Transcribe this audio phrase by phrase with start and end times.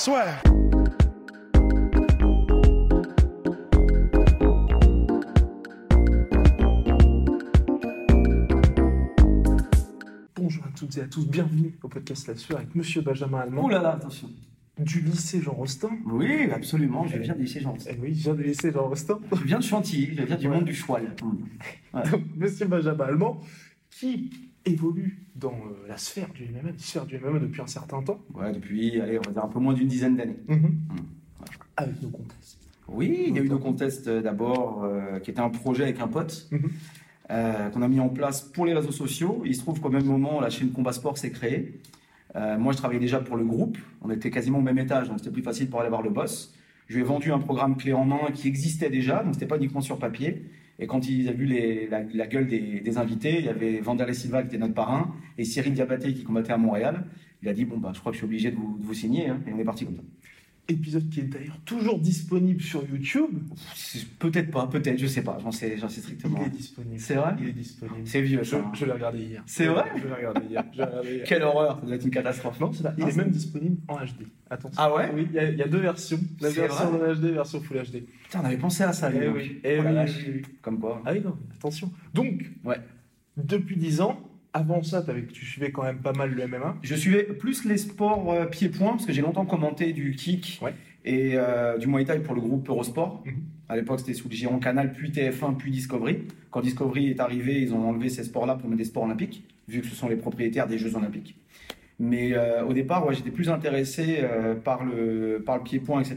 [0.00, 0.40] Swear.
[10.36, 13.64] Bonjour à toutes et à tous, bienvenue au podcast La Sueur avec Monsieur Benjamin Allemand
[13.64, 14.28] Ouh là là, attention.
[14.78, 15.90] du lycée Jean Rostand.
[16.06, 19.20] Oui, absolument, je viens d'ici, j'en Eh oui, je viens du lycée Jean Rostand.
[19.32, 20.54] Je viens de Chantilly, je viens du Ouais.
[20.56, 21.14] monde du Choual.
[21.94, 22.02] Ouais.
[22.10, 23.40] Donc, Monsieur Benjamin Allemand
[23.90, 28.02] qui évolue dans euh, la sphère du MMA, la sphère du MMA depuis un certain
[28.02, 28.20] temps.
[28.34, 30.36] Ouais, depuis, allez, on va dire un peu moins d'une dizaine d'années.
[31.76, 32.58] Avec nos contests.
[32.88, 36.00] Oui, il y a eu nos contests euh, d'abord, euh, qui était un projet avec
[36.00, 36.70] un pote, Mhm.
[37.30, 39.42] euh, qu'on a mis en place pour les réseaux sociaux.
[39.46, 41.80] Il se trouve qu'au même moment, la chaîne Combat Sport s'est créée.
[42.58, 43.76] Moi, je travaillais déjà pour le groupe.
[44.02, 46.54] On était quasiment au même étage, donc c'était plus facile pour aller voir le boss.
[46.86, 49.56] Je lui ai vendu un programme clé en main qui existait déjà, donc c'était pas
[49.56, 50.44] uniquement sur papier.
[50.80, 51.46] Et quand il a vu
[51.88, 55.74] la, gueule des, invités, il y avait Vanderlei Silva qui était notre parrain et Cyril
[55.74, 57.04] Diabaté qui combattait à Montréal.
[57.42, 58.94] Il a dit bon bah je crois que je suis obligé de vous, de vous
[58.94, 59.40] signer hein.
[59.46, 60.02] et on est parti comme ça.
[60.70, 63.30] Épisode qui est d'ailleurs toujours disponible sur YouTube.
[63.74, 66.38] C'est- Peut-être pas, peut-être, je sais pas, j'en sais, j'en sais strictement.
[66.42, 67.00] Il est disponible.
[67.00, 68.06] C'est vrai Il est disponible.
[68.06, 68.70] C'est vieux Je, hein.
[68.74, 69.42] je l'ai regardé hier.
[69.46, 70.64] C'est vrai Je l'ai regardé hier.
[71.26, 72.60] Quelle horreur, ça doit être une catastrophe.
[72.60, 72.94] Non, c'est là.
[72.98, 74.26] Il Ah, est même disponible en HD.
[74.48, 74.76] Attention.
[74.82, 76.20] Ah ouais Oui, il y, a- il y a deux versions.
[76.40, 78.04] La version en HD et la version Full HD.
[78.24, 80.42] Putain, on avait pensé à ça, Eh oui, eh Oh oui, oui.
[80.62, 81.02] Comme quoi.
[81.04, 81.90] Ah oui, non, attention.
[82.14, 82.78] Donc, Ouais.
[83.36, 84.20] depuis 10 ans,
[84.52, 86.76] avant ça, tu suivais quand même pas mal le MMA.
[86.82, 90.74] Je suivais plus les sports euh, pieds-points, parce que j'ai longtemps commenté du kick Ouais.
[91.04, 93.22] et euh, du Muay Thai pour le groupe Eurosport.
[93.24, 93.34] Mhm.
[93.68, 96.22] À l'époque, c'était sous le giron Canal, puis TF1, puis Discovery.
[96.50, 99.80] Quand Discovery est arrivé, ils ont enlevé ces sports-là pour mettre des sports olympiques, vu
[99.80, 101.36] que ce sont les propriétaires des Jeux olympiques.
[102.00, 106.16] Mais euh, au départ, ouais, j'étais plus intéressé euh, par le, par le pied-point, etc.,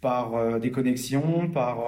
[0.00, 1.78] par euh, des connexions, par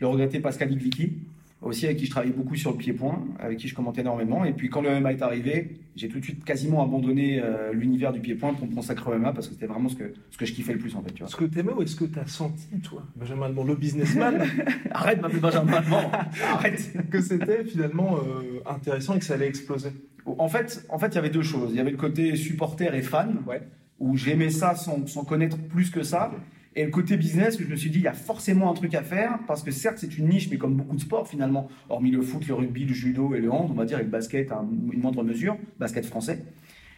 [0.00, 1.12] le regretté Pascal Iglicki,
[1.60, 4.44] aussi avec qui je travaillais beaucoup sur le pied-point, avec qui je commentais énormément.
[4.44, 8.12] Et puis quand le MMA est arrivé, j'ai tout de suite quasiment abandonné euh, l'univers
[8.12, 10.46] du pied-point pour me consacrer au MMA parce que c'était vraiment ce que, ce que
[10.46, 11.10] je kiffais le plus en fait.
[11.12, 11.26] Tu vois.
[11.28, 14.40] Est-ce que t'aimais ou est-ce que t'as senti, toi, Benjamin Allemand, le businessman,
[14.92, 16.10] Arrête, m'appeler Benjamin Allemand.
[16.52, 16.92] Arrête.
[17.10, 19.90] que c'était finalement euh, intéressant et que ça allait exploser
[20.26, 21.70] En fait, en fait, il y avait deux choses.
[21.72, 23.62] Il y avait le côté supporter et fan, Ouais.
[23.98, 26.30] où j'aimais ça sans, sans connaître plus que ça.
[26.78, 29.02] Et le côté business, je me suis dit, il y a forcément un truc à
[29.02, 32.22] faire, parce que certes, c'est une niche, mais comme beaucoup de sports finalement, hormis le
[32.22, 34.64] foot, le rugby, le judo et le hand, on va dire, et le basket à
[34.92, 36.44] une moindre mesure, basket français.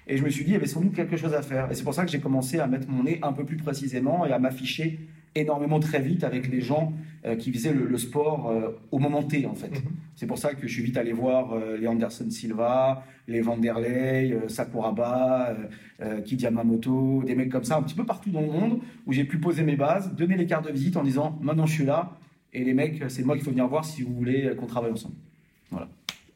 [0.06, 1.70] Et je me suis dit, il y avait sans doute quelque chose à faire.
[1.70, 4.26] Et c'est pour ça que j'ai commencé à mettre mon nez un peu plus précisément
[4.26, 5.00] et à m'afficher
[5.34, 6.92] énormément très vite avec les gens
[7.24, 9.70] euh, qui faisaient le, le sport euh, au moment T, en fait.
[9.70, 9.92] Mhm.
[10.14, 14.36] C'est pour ça que je suis vite allé voir euh, les Anderson Silva, les Vanderlei,
[14.48, 15.56] Sakuraba,
[16.24, 19.24] Kid Yamamoto, des mecs comme ça, un petit peu partout dans le monde, où j'ai
[19.24, 22.18] pu poser mes bases, donner les cartes de visite en disant maintenant je suis là,
[22.52, 25.14] et les mecs, c'est moi qu'il faut venir voir si vous voulez qu'on travaille ensemble.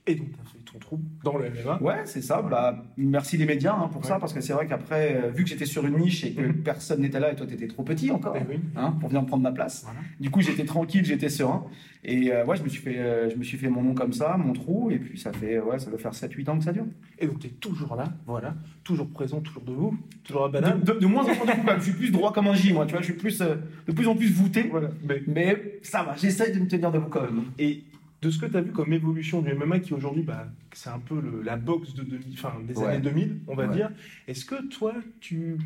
[0.07, 0.29] Et donc,
[0.75, 1.83] t'as fait ton trou dans le MMA.
[1.83, 2.43] Ouais, c'est ça.
[2.43, 5.51] Bah, merci les médias hein, pour ça, parce que c'est vrai qu'après, euh, vu que
[5.51, 6.63] j'étais sur une niche et que Mhm.
[6.63, 8.61] personne n'était là et toi t'étais trop petit encore, Eh oui.
[8.77, 9.83] hein, pour venir prendre ma place.
[9.85, 10.01] Voilà.
[10.21, 11.65] Du coup, j'étais tranquille, j'étais serein.
[12.07, 14.13] Et euh, ouais, je me, suis fait, euh, je me suis fait mon nom comme
[14.13, 16.73] ça, mon trou, et puis ça fait, ouais, ça doit faire 7-8 ans que ça
[16.73, 16.85] dure.
[17.19, 20.81] Et donc, t'es toujours là, voilà, toujours présent, toujours debout, toujours à banane.
[20.83, 22.93] de- de moins en moins, même, je suis plus droit comme un J, moi, tu
[22.93, 23.55] vois, je suis plus, euh,
[23.87, 24.69] de plus en plus voûté.
[24.71, 24.91] Voilà.
[25.03, 27.45] Mais, Mais ça va, j'essaye de me tenir debout quand même.
[27.59, 27.85] et
[28.25, 30.99] de ce que tu as vu comme évolution du MMA, qui aujourd'hui, bah, c'est un
[30.99, 32.87] peu le- la boxe de 2000, enfin, des Ouais.
[32.87, 33.75] années 2000, on va Ouais.
[33.75, 33.91] dire,
[34.27, 35.59] est-ce que toi, tu,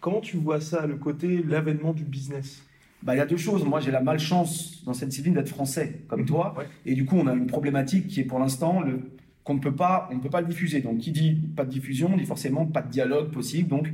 [0.00, 2.64] comment tu vois ça, le côté, l'avènement du business?
[3.02, 3.64] Bah, il y a deux choses.
[3.64, 6.54] Moi, j'ai la malchance dans cette discipline d'être français, comme toi.
[6.56, 6.64] Ouais.
[6.86, 9.00] Et du coup, on a une problématique qui est pour l'instant le
[9.42, 10.80] qu'on ne peut pas, on ne peut pas le diffuser.
[10.80, 13.92] Donc, qui dit pas de diffusion, dit forcément pas de dialogue possible, donc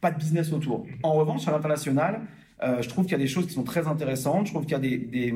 [0.00, 0.86] pas de business autour.
[1.02, 2.22] En revanche, à l'international,
[2.62, 4.46] euh, je trouve qu'il y a des choses qui sont très intéressantes.
[4.46, 5.34] Je trouve qu'il y a des, des,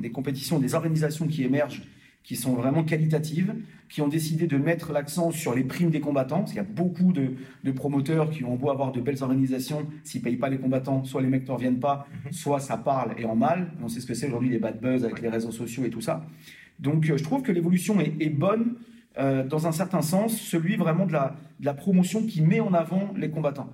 [0.00, 1.82] des compétitions, des organisations qui émergent,
[2.22, 3.54] qui sont vraiment qualitatives,
[3.88, 6.38] qui ont décidé de mettre l'accent sur les primes des combattants.
[6.38, 7.32] Parce qu'il y a beaucoup de,
[7.62, 11.20] de promoteurs qui ont beau avoir de belles organisations, s'ils payent pas les combattants, soit
[11.20, 13.72] les mecs ne reviennent pas, soit ça parle et en mal.
[13.82, 16.00] On sait ce que c'est aujourd'hui les bad buzz avec les réseaux sociaux et tout
[16.00, 16.24] ça.
[16.78, 18.76] Donc euh, je trouve que l'évolution est, est bonne
[19.18, 22.72] euh, dans un certain sens, celui vraiment de la, de la promotion qui met en
[22.72, 23.68] avant les combattants.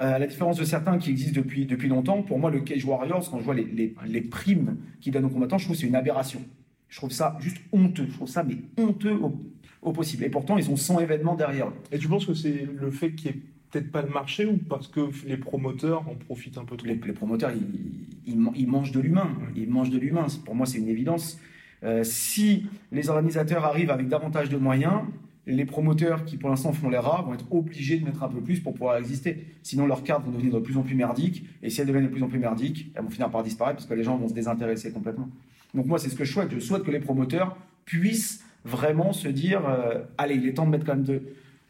[0.00, 2.84] Euh, à la différence de certains qui existent depuis, depuis longtemps, pour moi, le Cage
[2.84, 5.80] Warriors, quand je vois les, les, les primes qu'ils donnent aux combattants, je trouve que
[5.82, 6.40] c'est une aberration.
[6.88, 8.06] Je trouve ça juste honteux.
[8.08, 9.38] Je trouve ça, mais honteux au,
[9.82, 10.24] au possible.
[10.24, 11.74] Et pourtant, ils ont 100 événements derrière eux.
[11.92, 14.56] Et tu penses que c'est le fait qu'il y ait peut-être pas le marché ou
[14.56, 16.86] parce que les promoteurs en profitent un peu trop?
[16.86, 19.30] Les, les promoteurs, ils, ils, ils mangent de l'humain.
[19.54, 20.26] Ils mangent de l'humain.
[20.46, 21.38] Pour moi, c'est une évidence.
[21.82, 25.02] Euh, si les organisateurs arrivent avec davantage de moyens,
[25.46, 28.40] les promoteurs qui pour l'instant font les rats vont être obligés de mettre un peu
[28.40, 29.46] plus pour pouvoir exister.
[29.62, 31.44] Sinon, leurs cartes vont devenir de plus en plus merdiques.
[31.62, 33.86] Et si elles deviennent de plus en plus merdiques, elles vont finir par disparaître parce
[33.86, 35.28] que les gens vont se désintéresser complètement.
[35.74, 36.50] Donc moi, c'est ce que je souhaite.
[36.52, 40.70] Je souhaite que les promoteurs puissent vraiment se dire, euh, allez, il est temps de
[40.70, 41.22] mettre quand même de,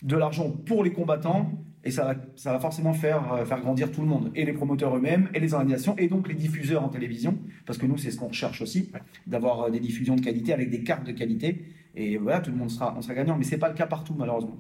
[0.02, 1.52] de l'argent pour les combattants.
[1.82, 4.52] Et ça va, ça va forcément faire, euh, faire grandir tout le monde, et les
[4.52, 8.10] promoteurs eux-mêmes, et les organisations, et donc les diffuseurs en télévision, parce que nous, c'est
[8.10, 8.92] ce qu'on recherche aussi,
[9.26, 11.64] d'avoir euh, des diffusions de qualité avec des cartes de qualité.
[11.94, 14.14] Et voilà, tout le monde sera, on sera gagnant, mais c'est pas le cas partout,
[14.16, 14.58] malheureusement.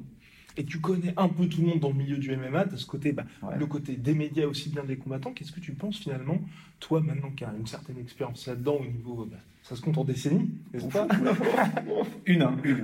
[0.56, 2.84] Et tu connais un peu tout le monde dans le milieu du MMA, de ce
[2.84, 3.56] côté, bah, Ouais.
[3.56, 5.32] le côté des médias aussi bien des combattants.
[5.32, 6.40] Qu'est-ce que tu penses finalement,
[6.80, 10.04] toi maintenant qui as une certaine expérience là-dedans au niveau, bah, ça se compte en
[10.04, 11.06] décennies, n'est-ce pas
[12.26, 12.82] Une, hein, une.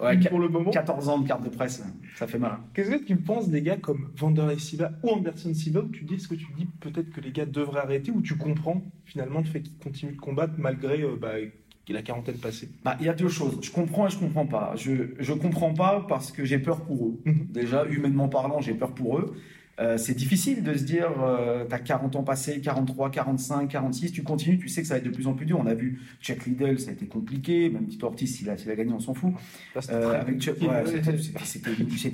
[0.00, 0.70] Ouais, Une qua- pour le moment.
[0.70, 1.82] 14 ans de carte de presse,
[2.16, 2.58] ça fait mal.
[2.74, 6.14] Qu'est-ce que tu penses des gars comme Vanderlei Silva ou Anderson Silva où tu dis,
[6.14, 9.46] est-ce que tu dis peut-être que les gars devraient arrêter ou tu comprends finalement le
[9.46, 11.32] fait qu'ils continuent de combattre malgré euh, bah,
[11.88, 13.58] la quarantaine passée Bah, il y a deux choses.
[13.62, 14.74] Je comprends et je comprends pas.
[14.76, 17.20] Je, je comprends pas parce que j'ai peur pour eux.
[17.24, 17.46] Mhm.
[17.50, 19.34] Déjà, humainement parlant, j'ai peur pour eux.
[19.80, 24.22] Euh, c'est difficile de se dire, euh, t'as 40 ans passés, 43, 45, 46, tu
[24.22, 25.58] continues, tu sais que ça va être de plus en plus dur.
[25.58, 28.74] On a vu Chuck Liddell, ça a été compliqué, même Tito Ortiz, s'il a, a
[28.76, 29.32] gagné, on s'en fout.
[29.80, 30.20] C'était ouais,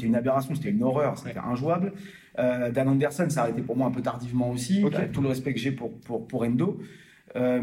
[0.06, 1.92] une aberration, c'était une horreur, c'était injouable.
[2.38, 5.52] Euh, Dan Anderson s'est arrêté pour moi un peu tardivement aussi, avec tout le respect
[5.52, 6.80] que j'ai pour, pour, pour Endo.
[7.36, 7.60] Euh,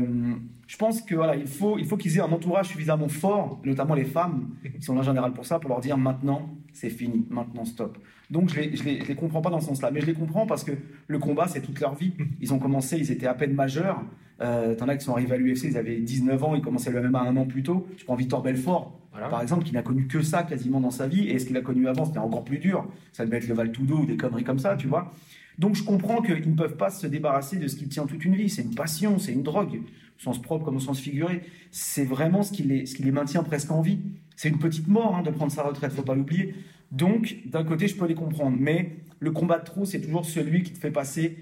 [0.67, 3.93] je pense que voilà, il faut, il faut qu'ils aient un entourage suffisamment fort, notamment
[3.95, 7.25] les femmes, qui sont là en général pour ça, pour leur dire maintenant c'est fini,
[7.29, 7.97] maintenant stop.
[8.29, 10.13] Donc je les, je les, je les comprends pas dans ce sens-là, mais je les
[10.13, 10.71] comprends parce que
[11.07, 12.13] le combat c'est toute leur vie.
[12.41, 14.01] Ils ont commencé, ils étaient à peine majeurs.
[14.41, 17.01] Euh, T'en as qui sont arrivés à l'UFC, ils avaient 19 ans, ils commençaient le
[17.09, 17.87] MMA un an plus tôt.
[17.97, 19.29] Je prends Victor Belfort, Voilà.
[19.29, 21.61] par exemple, qui n'a connu que ça quasiment dans sa vie, et ce qu'il a
[21.61, 22.85] connu avant, c'était encore plus dur.
[23.13, 25.13] Ça devait être le Val Tudo ou des conneries comme ça, tu vois.
[25.59, 28.35] Donc je comprends qu'ils ne peuvent pas se débarrasser de ce qui tient toute une
[28.35, 28.49] vie.
[28.49, 31.41] C'est une passion, c'est une drogue, au sens propre comme au sens figuré.
[31.71, 33.99] C'est vraiment ce qui les, ce qui les maintient presque en vie.
[34.35, 36.55] C'est une petite mort hein, de prendre sa retraite, faut pas l'oublier.
[36.91, 40.63] Donc d'un côté, je peux les comprendre, mais le combat de trop, c'est toujours celui
[40.63, 41.37] qui te fait passer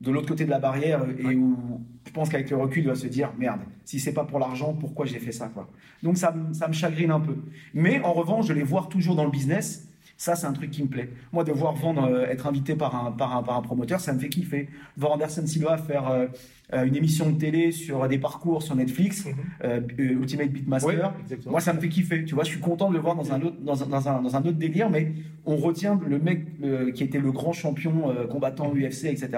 [0.00, 2.94] de l'autre côté de la barrière et où je pense qu'avec le recul, il doit
[2.94, 5.68] se dire merde, si c'est pas pour l'argent, pourquoi j'ai fait ça quoi.
[6.02, 7.36] Donc ça, me- ça me chagrine un peu.
[7.74, 9.87] Mais en revanche, de les voir toujours dans le business,
[10.18, 11.10] ça c'est un truc qui me plaît.
[11.32, 14.12] Moi, de voir vendre, euh, être invité par un, par, un, par un promoteur, ça
[14.12, 14.68] me fait kiffer.
[14.96, 16.26] Voir Anderson Silva faire euh,
[16.72, 19.32] une émission de télé sur des parcours sur Netflix, Mhm.
[19.64, 21.14] euh, euh, Ultimate Beatmaster.
[21.46, 22.24] Moi, ça me fait kiffer.
[22.24, 24.20] Tu vois, je suis content de le voir dans un autre, dans un, dans un,
[24.22, 25.12] dans un autre délire, mais
[25.46, 29.30] on retient le mec euh, qui était le grand champion euh, combattant UFC, etc.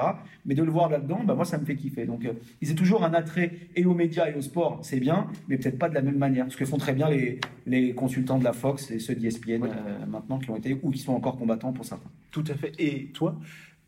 [0.44, 2.04] Mais de le voir là-dedans, bah, moi, ça me fait kiffer.
[2.04, 5.28] Donc, euh, ils ont toujours un attrait et aux médias et au sport, c'est bien,
[5.48, 6.46] mais peut-être pas de la même manière.
[6.50, 10.06] Ce que font très bien les, les consultants de la Fox et ceux d'ESPN euh,
[10.08, 12.10] maintenant qui ont été ou qui sont encore combattants pour certains.
[12.32, 12.72] Tout à fait.
[12.78, 13.36] Et toi,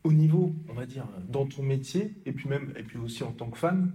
[0.03, 3.31] au niveau, on va dire, dans ton métier, et puis même, et puis aussi en
[3.31, 3.91] tant que fan,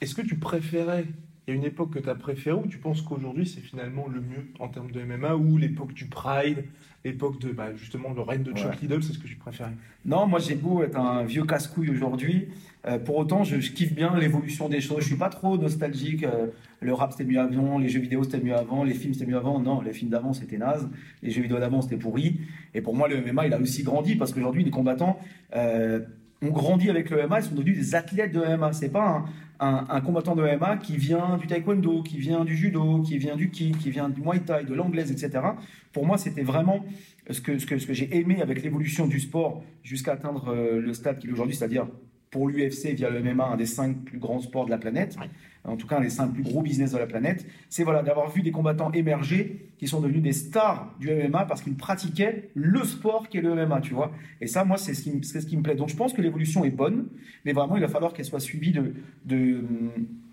[0.00, 1.06] est-ce que tu préférais,
[1.46, 4.08] il y a une époque que tu as préférée, ou tu penses qu'aujourd'hui c'est finalement
[4.08, 6.64] le mieux en termes de MMA, ou l'époque du Pride,
[7.04, 8.76] l'époque de, bah, justement, le règne de Chuck Ouais.
[8.82, 9.70] Liddell, c'est ce que tu préférais
[10.04, 12.48] Non, moi j'ai beau être un vieux casse-couille aujourd'hui,
[12.86, 15.00] euh, pour autant je, je kiffe bien l'évolution des choses.
[15.00, 16.24] Je suis pas trop nostalgique.
[16.24, 16.46] euh,
[16.80, 19.36] le rap c'était mieux avant, les jeux vidéo c'était mieux avant, les films c'était mieux
[19.36, 19.58] avant.
[19.60, 20.88] Non, les films d'avant c'était naze,
[21.22, 22.40] les jeux vidéo d'avant c'était pourri.
[22.74, 25.18] Et pour moi le MMA il a aussi grandi parce qu'aujourd'hui les combattants
[25.56, 26.00] euh,
[26.42, 28.72] ont grandi avec le MMA, ils sont devenus des athlètes de MMA.
[28.72, 29.24] C'est pas
[29.60, 33.18] un, un- un combattant de MMA qui vient du taekwondo, qui vient du judo, qui
[33.18, 35.44] vient du kick, qui vient du muay thai, de l'anglaise, etc.
[35.92, 36.84] Pour moi c'était vraiment
[37.30, 40.80] ce que, ce que, ce que j'ai aimé avec l'évolution du sport jusqu'à atteindre euh,
[40.80, 41.86] le stade qu'il est aujourd'hui, c'est-à-dire
[42.30, 45.28] pour l'UFC via le MMA, un des cinq plus grands sports de la planète, Ouais.
[45.64, 48.30] en tout cas un des cinq plus gros business de la planète, c'est voilà, d'avoir
[48.30, 52.82] vu des combattants émerger qui sont devenus des stars du MMA parce qu'ils pratiquaient le
[52.84, 54.12] sport qui est le MMA, tu vois.
[54.40, 55.74] Et ça, moi, c'est ce, qui me- c'est ce qui me plaît.
[55.76, 57.06] Donc je pense que l'évolution est bonne,
[57.44, 58.92] mais vraiment, il va falloir qu'elle soit suivie de,
[59.24, 59.62] de,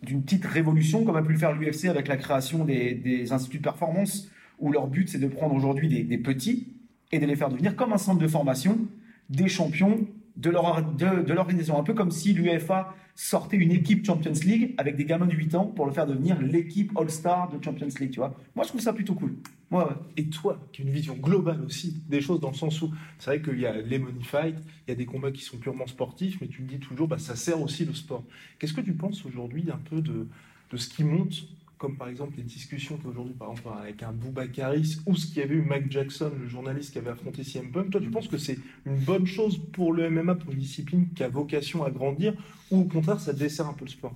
[0.04, 3.58] d'une petite révolution, comme a pu le faire l'UFC avec la création des, des instituts
[3.60, 6.74] de performance, où leur but, c'est de prendre aujourd'hui des, des petits
[7.12, 8.80] et de les faire devenir comme un centre de formation
[9.30, 11.80] des champions de leur de, de l'organisation.
[11.80, 15.56] Un peu comme si l'UEFA sortait une équipe Champions League avec des gamins de 8
[15.56, 18.36] ans pour le faire devenir l'équipe All-Star de Champions League, tu vois.
[18.56, 19.36] Moi, je trouve ça plutôt cool.
[19.72, 19.84] Ouais.
[20.18, 23.32] Et toi, qui as une vision globale aussi des choses, dans le sens où c'est
[23.32, 25.88] vrai qu'il y a les money fights, il y a des combats qui sont purement
[25.88, 28.24] sportifs, mais tu me dis toujours, bah, ça sert aussi le sport.
[28.60, 30.28] Qu'est-ce que tu penses aujourd'hui un peu de,
[30.72, 31.48] de ce qui monte,
[31.78, 35.42] comme par exemple les discussions qu'aujourd'hui, par exemple, avec un Boubacaris, ou ce qu'il y
[35.42, 38.38] avait eu Mike Jackson, le journaliste qui avait affronté CM Punk, toi, tu penses que
[38.38, 42.34] c'est une bonne chose pour le MMA, pour une discipline qui a vocation à grandir,
[42.72, 44.16] ou au contraire, ça dessert un peu le sport?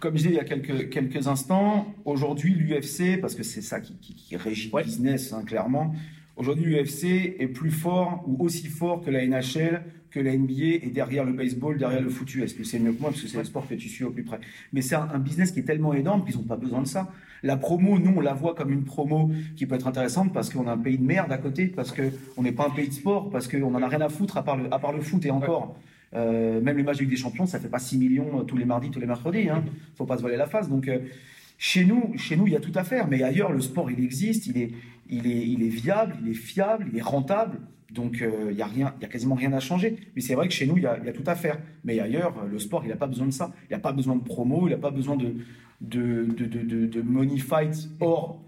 [0.00, 3.80] Comme je disais il y a quelques, quelques instants, aujourd'hui, l'UFC, parce que c'est ça
[3.80, 4.82] qui, qui- qui régit Ouais.
[4.82, 5.94] le business, hein, clairement,
[6.36, 10.90] Aujourd'hui, l'UFC est plus fort ou aussi fort que la NHL, que la NBA et
[10.92, 12.54] derrière le baseball, derrière le foot US.
[12.64, 14.40] C'est mieux que moi parce que c'est le sport que tu suis au plus près.
[14.72, 17.08] Mais c'est un, business qui est tellement énorme qu'ils n'ont pas besoin de ça.
[17.42, 20.66] La promo, nous, on la voit comme une promo qui peut être intéressante parce qu'on
[20.66, 23.30] a un pays de merde à côté, parce qu'on n'est pas un pays de sport,
[23.30, 25.76] parce qu'on n'en a rien à foutre à part le, le foot et encore.
[26.14, 28.90] Euh, même de Ligue des Champions, ça fait pas 6 millions euh, tous les mardis,
[28.90, 29.48] tous les mercredis.
[29.48, 29.64] Hein.
[29.94, 30.68] Faut pas se voiler la face.
[30.68, 31.00] Donc, euh,
[31.58, 33.08] chez nous, chez nous, il y a tout à faire.
[33.08, 34.70] Mais ailleurs, le sport, il existe, il est,
[35.08, 37.60] il est, il est viable, il est fiable, il est rentable.
[37.90, 39.96] Donc, il n'y a rien, il y a quasiment rien à changer.
[40.14, 41.58] Mais c'est vrai que chez nous, il y, a, il y, a, tout à faire.
[41.84, 43.52] Mais ailleurs, le sport, il n'a pas besoin de ça.
[43.70, 45.36] Il n'a pas besoin de promo, il n'a pas besoin de,
[45.80, 48.42] de, de, de, de money fight hors,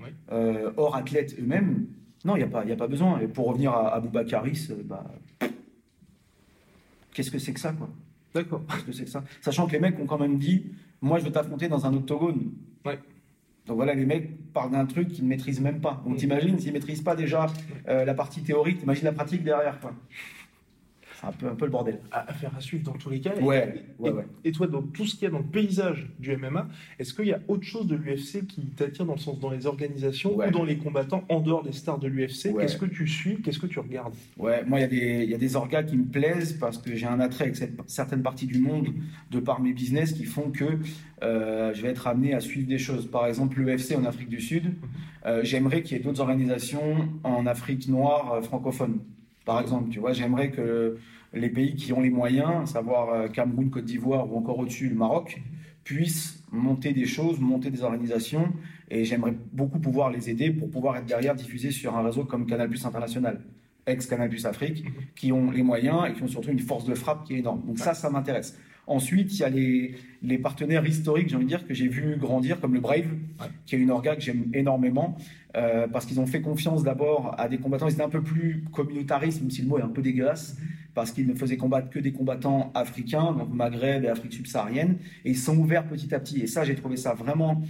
[0.76, 1.87] hors athlètes eux-mêmes.
[2.25, 3.18] Non, il n'y a, pas, a pas besoin.
[3.20, 5.04] Et pour revenir à, à Boubacaris, bah,
[7.12, 7.88] Qu'est-ce que c'est que ça, quoi?
[8.35, 8.62] D'accord.
[8.68, 9.25] Qu'est-ce que c'est que ça?
[9.40, 10.66] Sachant que les mecs ont quand même dit,
[11.00, 12.52] moi, je veux t'affronter dans un octogone.
[12.85, 12.99] Ouais.
[13.70, 16.02] Donc voilà, les mecs parlent d'un truc qu'ils ne maîtrisent même pas.
[16.04, 17.46] Donc t'imagines, s'ils ne maîtrisent pas déjà
[17.88, 19.92] euh, la partie théorique, t'imagines la pratique derrière, quoi
[21.22, 21.98] un peu, un peu le bordel.
[22.12, 23.34] Affaire à suivre dans tous les cas.
[23.40, 26.36] Ouais, et, ouais, et, toi, dans tout ce qu'il y a dans le paysage du
[26.36, 29.50] MMA, est-ce qu'il y a autre chose de l'UFC qui t'attire dans le sens dans
[29.50, 33.06] les organisations ou dans les combattants en dehors des stars de l'UFC Qu'est-ce que tu
[33.06, 34.14] suis Qu'est-ce que tu regardes?
[34.38, 37.20] Ouais, moi, il y, y, a des orgas qui me plaisent parce que j'ai un
[37.20, 38.88] attrait avec cette, certaines parties du monde
[39.30, 40.78] de par mes business qui font que
[41.22, 43.10] euh, je vais être amené à suivre des choses.
[43.10, 44.72] Par exemple, l'UFC en Afrique du Sud, mhm.
[45.26, 49.00] euh, j'aimerais qu'il y ait d'autres organisations en Afrique noire euh, francophone
[49.44, 49.90] par exemple.
[49.90, 50.99] Tu vois, j'aimerais que
[51.32, 54.88] les pays qui ont les moyens, à savoir euh, Cameroun, Côte d'Ivoire ou encore au-dessus
[54.88, 55.40] le Maroc,
[55.85, 58.52] puissent monter des choses, monter des organisations,
[58.90, 62.47] et j'aimerais beaucoup pouvoir les aider pour pouvoir être derrière diffusé sur un réseau comme
[62.47, 63.40] Canal Plus International,
[63.87, 67.25] ex-Canal Plus Afrique, qui ont les moyens et qui ont surtout une force de frappe
[67.25, 67.62] qui est énorme.
[67.66, 68.59] Donc ça, ça m'intéresse.
[68.87, 69.94] Ensuite, il y a les,
[70.38, 73.06] partenaires historiques, j'ai envie de dire, que j'ai vu grandir, comme le Brave,
[73.66, 75.16] qui est une orga que j'aime énormément,
[75.56, 77.88] euh, parce qu'ils ont fait confiance d'abord à des combattants.
[77.88, 80.56] Ils étaient un peu plus communautaristes, même si le mot est un peu dégueulasse,
[80.94, 85.30] parce qu'ils ne faisaient combattre que des combattants africains, donc Maghreb et Afrique subsaharienne, et
[85.30, 86.40] ils sont ouverts petit à petit.
[86.40, 87.62] Et ça, j'ai trouvé ça vraiment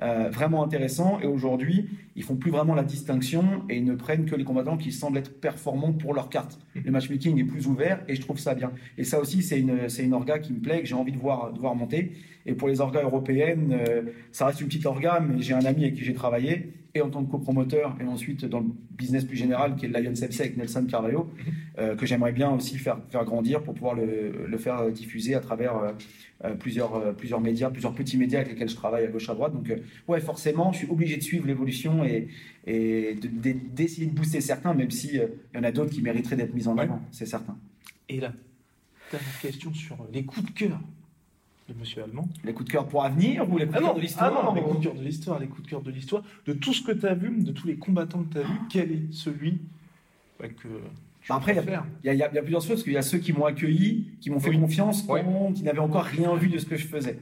[0.00, 1.18] euh, vraiment intéressant.
[1.20, 4.76] Et aujourd'hui, ils font plus vraiment la distinction et ils ne prennent que les combattants
[4.76, 6.60] qui semblent être performants pour leur carte.
[6.76, 6.80] Mm.
[6.84, 8.70] Le matchmaking est plus ouvert et je trouve ça bien.
[8.96, 11.18] Et ça aussi, c'est une, c'est une orga qui me plaît, que j'ai envie de
[11.18, 11.97] voir, de voir monter.
[12.48, 14.02] Et pour les orgas européennes, euh,
[14.32, 17.10] ça reste une petite orga, mais j'ai un ami avec qui j'ai travaillé et en
[17.10, 20.40] tant que copromoteur et ensuite dans le business plus général qui est le Lions FC
[20.40, 21.52] avec Nelson Carvalho, mm-hmm.
[21.78, 25.40] euh, que j'aimerais bien aussi faire, faire grandir pour pouvoir le, le faire diffuser à
[25.40, 25.94] travers
[26.44, 29.52] euh, plusieurs, plusieurs médias, plusieurs petits médias avec lesquels je travaille à gauche à droite.
[29.52, 29.70] Donc,
[30.08, 32.28] ouais, forcément, je suis obligé de suivre l'évolution et,
[32.66, 36.66] et d'essayer de, booster certains, même s'il y en a d'autres qui mériteraient d'être mis
[36.66, 37.58] en avant, c'est certain.
[38.08, 38.32] Et là,
[39.10, 40.80] dernière question sur les coups de cœur
[41.68, 42.28] de Monsieur Allemand.
[42.44, 44.44] Les coups de cœur pour avenir ou les coups de ah cœur de l'histoire ah
[44.46, 46.22] non, les coups de cœur de l'histoire, les coups de cœur de l'histoire.
[46.46, 48.60] De tout ce que tu as vu, de tous les combattants que tu as vus,
[48.70, 49.60] quel est celui
[50.38, 50.68] que
[51.30, 51.54] après,
[52.04, 54.40] il y, a plusieurs choses, parce qu'il y a ceux qui m'ont accueilli, qui m'ont
[54.40, 55.06] fait confiance,
[55.54, 57.18] qui n'avaient encore rien vu de ce que je faisais.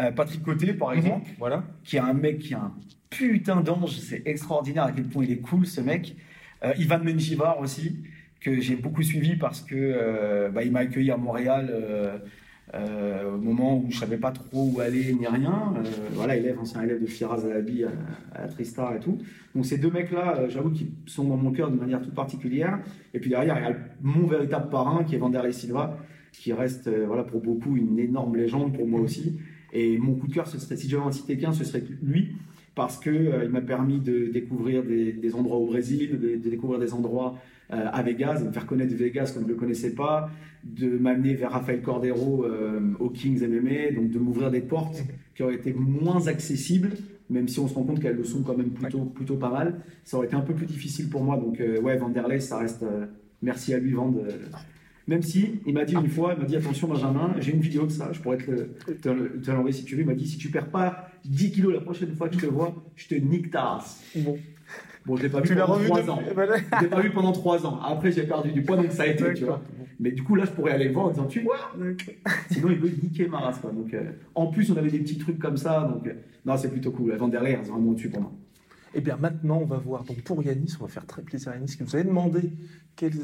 [0.00, 0.98] Euh, Patrick Côté, par mhm.
[0.98, 1.64] exemple, voilà.
[1.84, 2.74] qui est un mec qui a un
[3.10, 6.16] putain d'ange, c'est extraordinaire à quel point il est cool, ce mec.
[6.64, 7.96] Euh, Ivan Menjivar aussi,
[8.40, 11.72] que j'ai beaucoup suivi parce que euh, bah, il m'a accueilli à Montréal
[12.74, 15.74] euh, au moment où je savais pas trop où aller ni rien.
[15.76, 15.82] Euh,
[16.12, 17.90] voilà, élève, ancien élève de Firaz Alabi à,
[18.34, 19.18] à Tristar et tout.
[19.54, 22.78] Donc ces deux mecs-là, euh, j'avoue qu'ils sont dans mon cœur de manière toute particulière.
[23.14, 25.98] Et puis derrière, il y a mon véritable parrain qui est Vanderlei Silva,
[26.32, 29.38] qui reste voilà pour beaucoup une énorme légende pour moi aussi.
[29.72, 31.82] Et mon coup de cœur, ce serait si je devais en citer qu'un, ce serait
[32.02, 32.36] lui
[32.78, 36.94] parce que il m'a permis de découvrir des, endroits au Brésil, de, de découvrir des
[36.94, 37.34] endroits
[37.70, 40.30] à Vegas, de me faire connaître Vegas comme je ne le connaissais pas,
[40.64, 45.02] de m'amener vers Rafael Cordero euh, au Kings MMA, donc de m'ouvrir des portes
[45.34, 46.90] qui auraient été moins accessibles,
[47.30, 49.80] même si on se rend compte qu'elles le sont quand même plutôt, plutôt pas mal.
[50.04, 52.82] Ça aurait été un peu plus difficile pour moi, donc euh, ouais, Vanderlei, ça reste.
[52.82, 53.06] Euh,
[53.42, 54.14] merci à lui, Vand.
[55.06, 57.86] même si il m'a dit une fois, il m'a dit attention Benjamin, j'ai une vidéo
[57.86, 60.02] de ça, je pourrais te, te, l'envoyer si tu veux.
[60.02, 62.46] Il m'a dit si tu perds pas 10 kilos la prochaine fois que je te
[62.46, 64.02] vois, je te nique ta race.
[64.16, 64.38] Bon.
[65.06, 66.20] Bon, je l'ai pas vu pendant trois ans.
[66.22, 67.80] Je l'ai pas vu pendant trois ans.
[67.82, 69.62] Après, j'ai perdu du poids, donc ça a été, tu vois.
[69.98, 71.56] Mais du coup, là, je pourrais aller le voir en disant, tu vois,
[72.50, 73.58] sinon il veut niquer ma race.
[73.58, 73.72] Quoi.
[73.72, 75.88] Donc, euh, en plus, on avait des petits trucs comme ça.
[75.90, 76.12] Donc, euh,
[76.44, 77.12] non, c'est plutôt cool.
[77.12, 78.32] Avant derrière, c'est vraiment au-dessus pour moi.
[78.94, 80.04] Et eh bien maintenant, on va voir.
[80.04, 82.52] Donc pour Yanis, on va faire très plaisir à Yanis qui nous avait demandé
[82.96, 83.20] quelles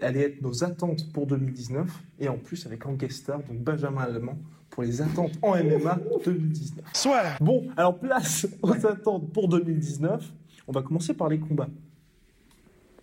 [0.00, 1.90] allaient être nos attentes pour 2019.
[2.20, 4.38] Et en plus, avec en guest star, donc Benjamin Allemand,
[4.70, 6.84] pour les attentes en MMA 2019.
[6.92, 7.22] Soit.
[7.40, 10.32] Bon, alors place aux attentes pour 2019.
[10.68, 11.68] On va commencer par les combats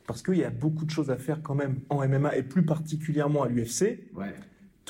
[0.07, 2.63] parce qu'il y a beaucoup de choses à faire quand même en MMA et plus
[2.63, 4.12] particulièrement à l'UFC.
[4.15, 4.36] Ouais.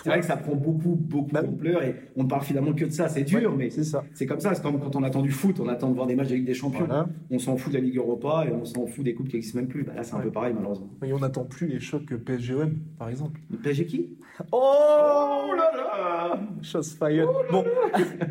[0.04, 2.86] C'est vrai que ça prend beaucoup, beaucoup Bah, d'ampleur et on ne parle finalement que
[2.86, 3.08] de ça.
[3.08, 4.04] C'est dur, Ouais, mais c'est ça.
[4.14, 4.54] c'est comme ça.
[4.54, 6.46] C'est comme quand on attend du foot, on attend de voir des matchs de Ligue
[6.46, 6.86] des Champions.
[6.86, 7.08] Voilà.
[7.32, 9.58] On s'en fout de la Ligue Europa et on s'en fout des coupes qui n'existent
[9.60, 9.84] même plus.
[9.84, 10.90] Bah, là, c'est un peu pareil, malheureusement.
[11.06, 13.40] Et on n'attend plus les chocs PSGOM, par exemple.
[13.50, 14.10] Le PSG qui?
[14.52, 17.28] Oh là là Chose fired.
[17.52, 17.64] bon,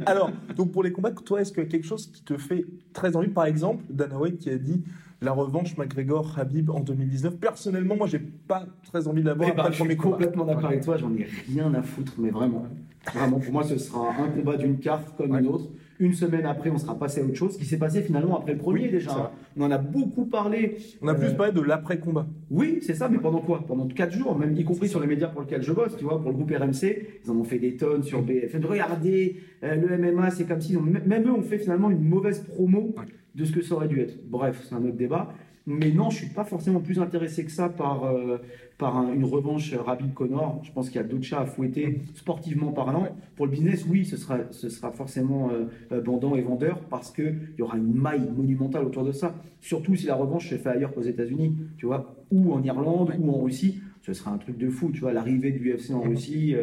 [0.06, 2.66] alors, donc pour les combats, toi, est-ce qu'il y a quelque chose qui te fait
[2.92, 4.82] très envie Par exemple, Dana White qui a dit
[5.24, 7.36] la revanche McGregor-Habib en 2019.
[7.38, 10.16] Personnellement, moi, j'ai pas très envie de la voir après le je suis combat.
[10.16, 12.66] complètement d'accord avec toi, j'en ai rien à foutre, mais vraiment.
[13.14, 15.40] Vraiment, pour moi, ce sera un combat d'une carte comme Ouais.
[15.40, 15.68] une autre.
[16.00, 17.52] Une semaine après, on sera passé à autre chose.
[17.52, 19.12] Ce qui s'est passé finalement après le premier Oui, déjà.
[19.12, 19.28] vrai.
[19.56, 20.76] On en a beaucoup parlé.
[21.02, 22.26] On a plus Euh, parlé de l'après-combat.
[22.50, 23.62] Oui, c'est ça, mais pendant quoi?
[23.66, 26.20] Pendant 4 jours, même y compris sur les médias pour lesquels je bosse, tu vois,
[26.20, 28.64] pour le groupe RMC, ils en ont fait des tonnes sur BFM.
[28.64, 30.76] Regardez, euh, le MMA, c'est comme si.
[30.76, 33.04] Même eux ont fait finalement une mauvaise promo Ouais.
[33.34, 34.16] De ce que ça aurait dû être.
[34.28, 35.32] Bref, c'est un autre débat.
[35.66, 38.36] Mais non, je suis pas forcément plus intéressé que ça par, euh,
[38.76, 40.60] par un- une revanche Rabib Connor.
[40.62, 43.08] Je pense qu'il y a d'autres chats à fouetter, sportivement parlant.
[43.34, 47.10] Pour le business, oui, ce sera, ce sera forcément euh, euh, bandant et vendeur parce
[47.10, 49.34] qu'il y aura une maille monumentale autour de ça.
[49.62, 53.30] Surtout si la revanche se fait ailleurs qu'aux États-Unis, tu vois, ou en Irlande, ou
[53.30, 53.80] en Russie.
[54.02, 56.54] Ce sera un truc de fou, tu vois, l'arrivée du UFC en Russie,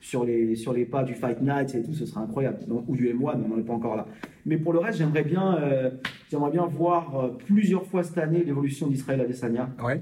[0.00, 2.58] sur, les, sur les pas du Fight Night et tout, ce sera incroyable.
[2.86, 4.06] Ou du M1, mais on n'en est pas encore là.
[4.46, 5.58] Mais pour le reste, j'aimerais bien,
[6.30, 10.00] j'aimerais bien voir euh, plusieurs fois cette année l'évolution d'Israël Adesanya, Ouais.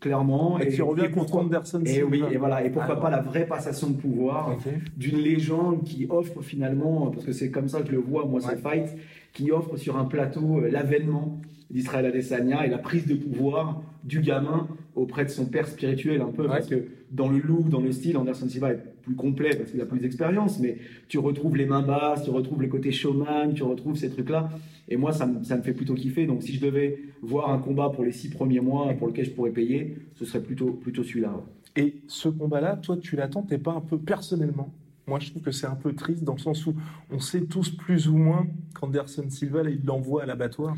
[0.00, 0.58] clairement.
[0.58, 2.08] Et qui revient contre Anderson Et Silva.
[2.10, 2.64] oui, et voilà.
[2.64, 3.02] Et pourquoi Alors.
[3.02, 4.56] pas la vraie passation de pouvoir
[4.96, 8.40] d'une légende qui offre finalement, parce que c'est comme ça que je le vois, moi,
[8.44, 8.54] Ouais.
[8.54, 8.96] ce fight,
[9.32, 11.40] qui offre sur un plateau euh, l'avènement
[11.70, 16.30] d'Israël Adesanya et la prise de pouvoir du gamin auprès de son père spirituel un
[16.30, 19.70] peu, parce que dans le look, dans le style, Anderson Silva est plus complet parce
[19.70, 23.52] qu'il a plus d'expérience, mais tu retrouves les mains basses, tu retrouves le côté showman,
[23.54, 24.50] tu retrouves ces trucs-là.
[24.88, 26.26] Et moi, ça, me- ça me fait plutôt kiffer.
[26.26, 29.30] Donc, si je devais voir un combat pour les six premiers mois pour lequel je
[29.30, 31.32] pourrais payer, ce serait plutôt, plutôt celui-là.
[31.34, 31.82] ouais.
[31.82, 34.72] Et ce combat-là, toi, tu l'attends, t'es pas un peu personnellement?
[35.06, 36.74] Moi, je trouve que c'est un peu triste dans le sens où
[37.10, 38.46] on sait tous plus ou moins
[38.78, 40.74] qu'Anderson Silva, là, il l'envoie à l'abattoir.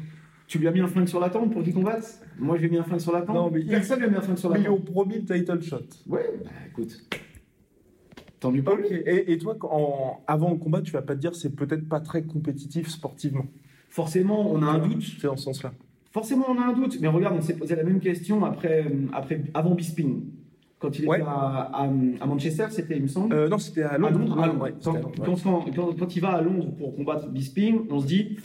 [0.48, 2.20] Tu lui as mis un flingue sur la tempe pour qu'il combatte?
[2.38, 3.34] Moi, je lui ai mis un flingue sur la tempe.
[3.36, 4.84] Non, mais il- Personne lui a mis un flingue sur la Mais tempe.
[4.84, 5.78] promis le title shot.
[6.08, 7.04] Ouais, bah écoute.
[8.40, 8.84] Tant mieux pas Ok.
[8.90, 12.00] Et, et toi, en- avant le combat, tu vas pas te dire c'est peut-être pas
[12.00, 13.46] très compétitif sportivement.
[13.88, 15.02] Forcément, on a un doute.
[15.20, 15.72] C'est dans ce sens-là.
[16.12, 16.98] Forcément, on a un doute.
[17.00, 20.22] Mais regarde, on s'est posé la même question après, euh, après, avant Bisping.
[20.78, 21.20] Quand il était Ouais.
[21.22, 21.84] à, à-
[22.20, 23.34] à Manchester, c'était, il me semble.
[23.34, 24.18] Euh, non, c'était à À Londres.
[24.18, 24.62] Londres, à Londres.
[24.64, 25.24] Ouais, Quand, c'était à Londres, ouais.
[25.26, 28.36] quand- quand- quand- quand il va à Londres pour combattre Bisping, on se dit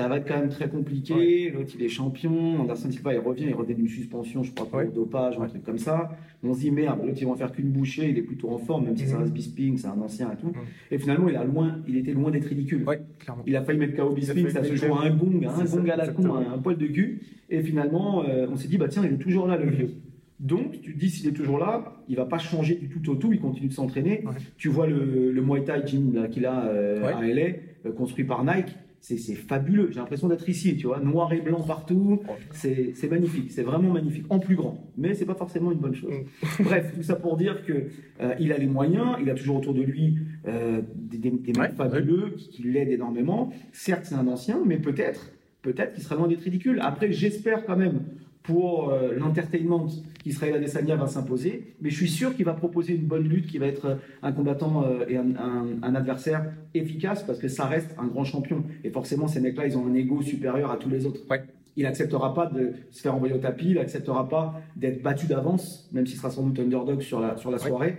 [0.00, 1.50] ça va être quand même très compliqué.
[1.50, 2.60] L'autre, il est champion.
[2.60, 4.86] Anderson Silva, il revient, il revient d'une suspension, je crois, pour Ouais.
[4.88, 5.48] dopage, ou un Ouais.
[5.50, 6.10] truc comme ça.
[6.42, 8.08] On se dit merde, l'autre, ils vont faire qu'une bouchée.
[8.08, 9.22] Il est plutôt en forme, même si ça Mhm.
[9.22, 10.48] reste Bisping, c'est un ancien et tout.
[10.48, 10.54] Mhm.
[10.90, 12.84] Et finalement, il, a loin, il était loin d'être ridicule.
[12.86, 13.00] Ouais.
[13.46, 15.66] Il a failli mettre KO Bisping, ça se une joue à un gong, à un
[15.66, 17.20] C'est gong à la con, un poil de cul.
[17.50, 19.90] Et finalement, euh, on s'est dit, bah tiens, il est toujours là, le vieux.
[20.38, 23.16] Donc, tu te dis, s'il est toujours là, il va pas changer du tout au
[23.16, 24.22] tout, il continue de s'entraîner.
[24.24, 24.32] Ouais.
[24.56, 27.12] Tu vois le, le Muay Thai gym qu'il a euh, Ouais.
[27.12, 27.42] à LA,
[27.84, 28.74] euh, construit par Nike.
[29.00, 29.88] C'est fabuleux.
[29.90, 32.20] J'ai l'impression d'être ici, tu vois, noir et blanc partout.
[32.52, 34.92] C'est magnifique, c'est vraiment magnifique, en plus grand.
[34.96, 36.12] Mais c'est pas forcément une bonne chose.
[36.12, 36.62] Mm.
[36.64, 37.88] Bref, tout ça pour dire que
[38.20, 41.52] euh, il a les moyens, il a toujours autour de lui euh, des, des, des
[41.52, 43.52] mecs Ouais, fabuleux qui, qui l'aident énormément.
[43.72, 45.32] Certes, c'est un ancien, mais peut-être,
[45.62, 46.78] peut-être qu'il sera loin d'être ridicule.
[46.82, 48.02] Après, j'espère quand même
[48.42, 49.86] pour euh, l'entertainment
[50.24, 53.58] qu'Israël Adesanya va s'imposer, mais je suis sûr qu'il va proposer une bonne lutte, qui
[53.58, 57.66] va être euh, un combattant euh, et un, un- un adversaire efficace, parce que ça
[57.66, 58.64] reste un grand champion.
[58.82, 61.20] Et forcément, ces mecs-là, ils ont un ego supérieur à tous les autres.
[61.30, 61.42] Ouais.
[61.76, 65.88] Il n'acceptera pas de se faire envoyer au tapis, il n'acceptera pas d'être battu d'avance,
[65.92, 67.68] même s'il sera sans doute underdog sur la, sur la Ouais.
[67.68, 67.96] soirée.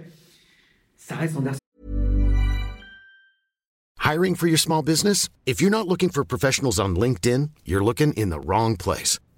[0.97, 1.57] Ça reste Anderson.
[4.03, 5.29] Hiring for your small business?
[5.45, 9.19] If you're not looking for professionals on LinkedIn, you're looking in the wrong place.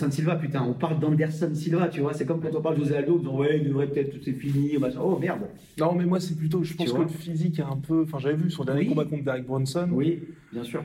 [0.00, 2.80] Anderson Silva, putain, on parle d'Anderson Silva, tu vois, c'est comme quand on parle de
[2.80, 5.42] José Aldo, en disant ouais, il devrait peut-être, c'est fini, oh merde.
[5.78, 6.64] Non, mais moi, c'est plutôt.
[6.64, 8.02] Je pense Tu que le physique est un peu.
[8.04, 8.88] Enfin, j'avais vu son dernier Oui.
[8.88, 9.88] combat contre Derek Bronson.
[9.92, 10.82] Oui, bien sûr.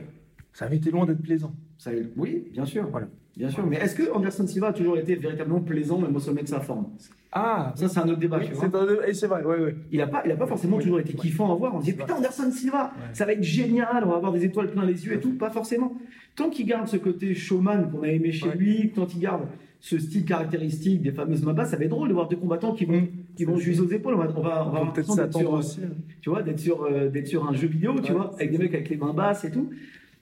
[0.52, 1.54] Ça avait été loin d'être plaisant.
[1.78, 2.86] Ça, oui, bien sûr.
[2.90, 3.08] Voilà.
[3.34, 3.66] Bien sûr.
[3.66, 6.60] Mais est-ce que Anderson Silva a toujours été véritablement plaisant, même au sommet de sa
[6.60, 6.88] forme?
[7.32, 8.38] Ah, Ça, c'est un autre débat.
[8.40, 9.76] oui, c'est un- et c'est vrai, ouais, ouais.
[9.92, 10.82] Il n'a pas, il a pas forcément Oui.
[10.82, 11.74] toujours été kiffant à voir.
[11.74, 13.14] On se dit putain, Anderson Silva, Ouais.
[13.14, 15.32] ça va être génial, on va avoir des étoiles plein les yeux et tout.
[15.34, 15.96] Pas forcément.
[16.38, 18.56] Tant qu'il garde ce côté showman qu'on a aimé chez Ouais.
[18.56, 19.42] lui, tant qu'il garde
[19.80, 22.72] ce style caractéristique des fameuses mains basses, ça va être drôle de voir deux combattants
[22.74, 23.02] qui vont,
[23.36, 24.14] qui vont jouer aux épaules.
[24.14, 25.80] On va, on va, on va peut-être s'attendre aussi.
[25.84, 25.90] hein.
[26.22, 28.74] tu vois, d'être sur, euh, d'être sur un jeu vidéo, tu vois, avec des mecs
[28.74, 29.68] avec les mains basses et tout.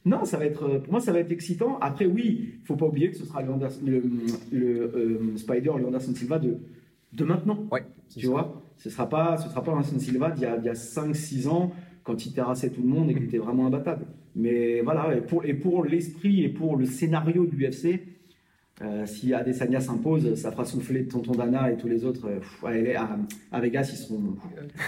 [0.05, 1.79] Non, ça va être, euh, pour moi, ça va être excitant.
[1.81, 3.53] Après, oui, faut pas oublier que ce sera le,
[3.85, 4.03] le,
[4.53, 6.59] le, euh, Spider, le Anderson Silva de,
[7.13, 7.67] de maintenant.
[7.73, 7.83] Ouais,
[8.15, 8.31] Tu ça.
[8.31, 11.73] vois, ce sera pas, ce sera pas Anderson Silva d'il y a, a 5-6 ans
[12.05, 14.07] quand il terrassait tout le monde et qu'il était vraiment imbattable.
[14.39, 18.01] Mais voilà, et pour, et pour l'esprit et pour le scénario de l'UFC,
[18.83, 22.29] euh, si Adesanya s'impose, ça fera souffler Tonton Dana et tous les autres.
[22.29, 23.17] euh, à,
[23.51, 24.37] à Vegas, ils seront,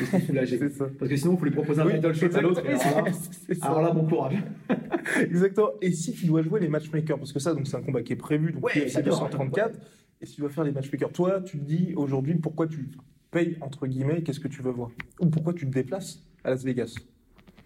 [0.01, 0.59] ils seront soulagés.
[0.71, 0.99] C'est.
[0.99, 2.63] Parce que sinon, il faut lui proposer un Oui, title shot à l'autre.
[2.67, 3.13] Alors là,
[3.47, 3.67] C'est ça.
[3.69, 4.35] alors là, bon courage.
[5.23, 5.71] Exactement.
[5.81, 8.13] Et si tu dois jouer les matchmakers, parce que ça, donc c'est un combat qui
[8.13, 9.21] est prévu, donc Ouais, UFC j'adore.
[9.31, 9.79] 234,
[10.21, 12.89] et si tu dois faire les matchmakers, toi, tu te dis aujourd'hui pourquoi tu
[13.31, 16.63] payes entre guillemets, qu'est-ce que tu veux voir, ou pourquoi tu te déplaces à Las
[16.63, 16.95] Vegas?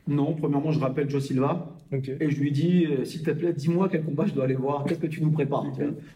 [0.08, 3.88] Non, premièrement, je rappelle Joe Silva et je lui dis euh, s'il te plaît, dis-moi
[3.88, 5.66] quel combat je dois aller voir, qu'est-ce que tu nous prépares.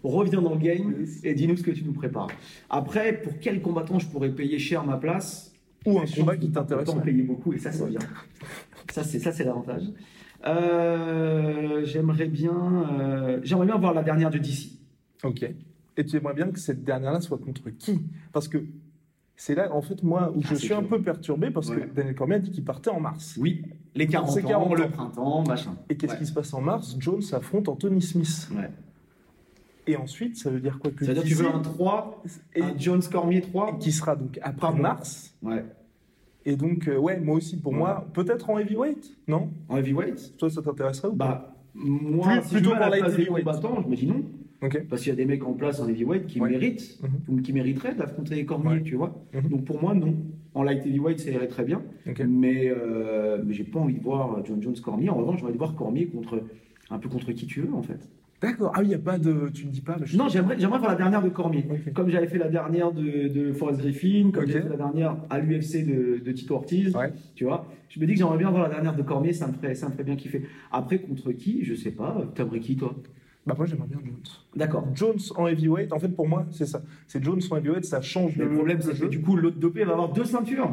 [0.03, 2.29] Reviens dans le game et dis-nous ce que tu nous prépares.
[2.71, 5.53] Après, pour quel combattant je pourrais payer cher ma place
[5.85, 6.89] Ou un combat qui t'intéresse.
[6.89, 8.01] autant payer beaucoup et ça c'est bien.
[8.91, 9.83] Ça c'est ça c'est l'avantage.
[10.47, 14.71] Euh, j'aimerais bien euh, j'aimerais bien voir la dernière de DC.
[15.23, 15.45] Ok.
[15.99, 18.01] Et tu aimerais bien que cette dernière-là soit contre qui?
[18.33, 18.65] Parce que
[19.37, 21.83] c'est là, en fait, moi, où Ah, je suis un peu perturbé, parce Ouais.
[21.83, 23.37] que Daniel Cormier a dit qu'il partait en mars.
[23.39, 23.63] Oui,
[23.95, 25.75] les 40 C'est ans, 40 le printemps, machin.
[25.91, 26.19] Et qu'est-ce Ouais.
[26.19, 26.97] qui se passe en mars?
[26.99, 28.49] Jones affronte Anthony Smith.
[28.55, 28.71] Ouais.
[29.87, 32.23] Et ensuite, ça veut dire quoi que C'est-à-dire que tu veux un 3,
[32.55, 34.83] et, un Jones Cormier 3 qui sera donc après Pardon.
[34.83, 35.35] mars.
[35.43, 35.65] Ouais.
[36.45, 37.79] Et donc, euh, ouais, moi aussi, pour Ouais.
[37.79, 39.51] moi, peut-être en heavyweight, non?
[39.69, 40.37] En heavyweight?
[40.39, 41.27] Toi, ça t'intéresserait ou pas?
[41.27, 43.45] Bah, moi, Plus- si plutôt je mets à pour la light place des heavyweight.
[43.45, 44.23] combattants, je me dis non.
[44.89, 46.51] Parce qu'il y a des mecs en place en heavyweight qui Ouais.
[46.51, 47.11] méritent, Mhm.
[47.37, 48.83] ou qui mériteraient d'affronter Cormier, Ouais.
[48.83, 49.23] tu vois.
[49.35, 49.49] Mhm.
[49.51, 50.15] Donc pour moi, non.
[50.55, 51.83] En light heavyweight, ça irait très bien.
[52.27, 55.11] Mais, euh, mais j'ai pas envie de voir John Jones Cormier.
[55.11, 56.43] En revanche, j'ai envie de voir Cormier contre
[56.91, 58.09] un peu contre qui tu veux, en fait.
[58.41, 58.71] D'accord.
[58.75, 59.51] Ah oui, il n'y a pas de.
[59.53, 59.97] Tu me dis pas.
[60.05, 61.65] je- Non, j'aimerais, j'aimerais voir la dernière de Cormier.
[61.95, 64.51] Comme j'avais fait la dernière de, de Forrest Griffin, comme Ok.
[64.51, 66.95] j'ai fait la dernière à l'UFC de, de Tito Ortiz.
[66.95, 67.13] Ouais.
[67.35, 69.53] Tu vois, je me dis que j'aimerais bien voir la dernière de Cormier, ça me
[69.55, 70.43] ferait, ça me ferait bien kiffer.
[70.71, 71.65] Après, contre qui?
[71.65, 72.31] Je sais pas.
[72.35, 72.95] T'aimerais qui, toi?
[73.47, 74.17] Bah, moi, j'aimerais bien Jones.
[74.57, 74.85] D'accord.
[74.95, 76.83] Jones en heavyweight, en fait, pour moi, c'est ça.
[77.07, 79.85] C'est Jones en heavyweight, ça change le le problème, c'est que du coup, l'autre dopé
[79.85, 80.73] va avoir deux ceintures.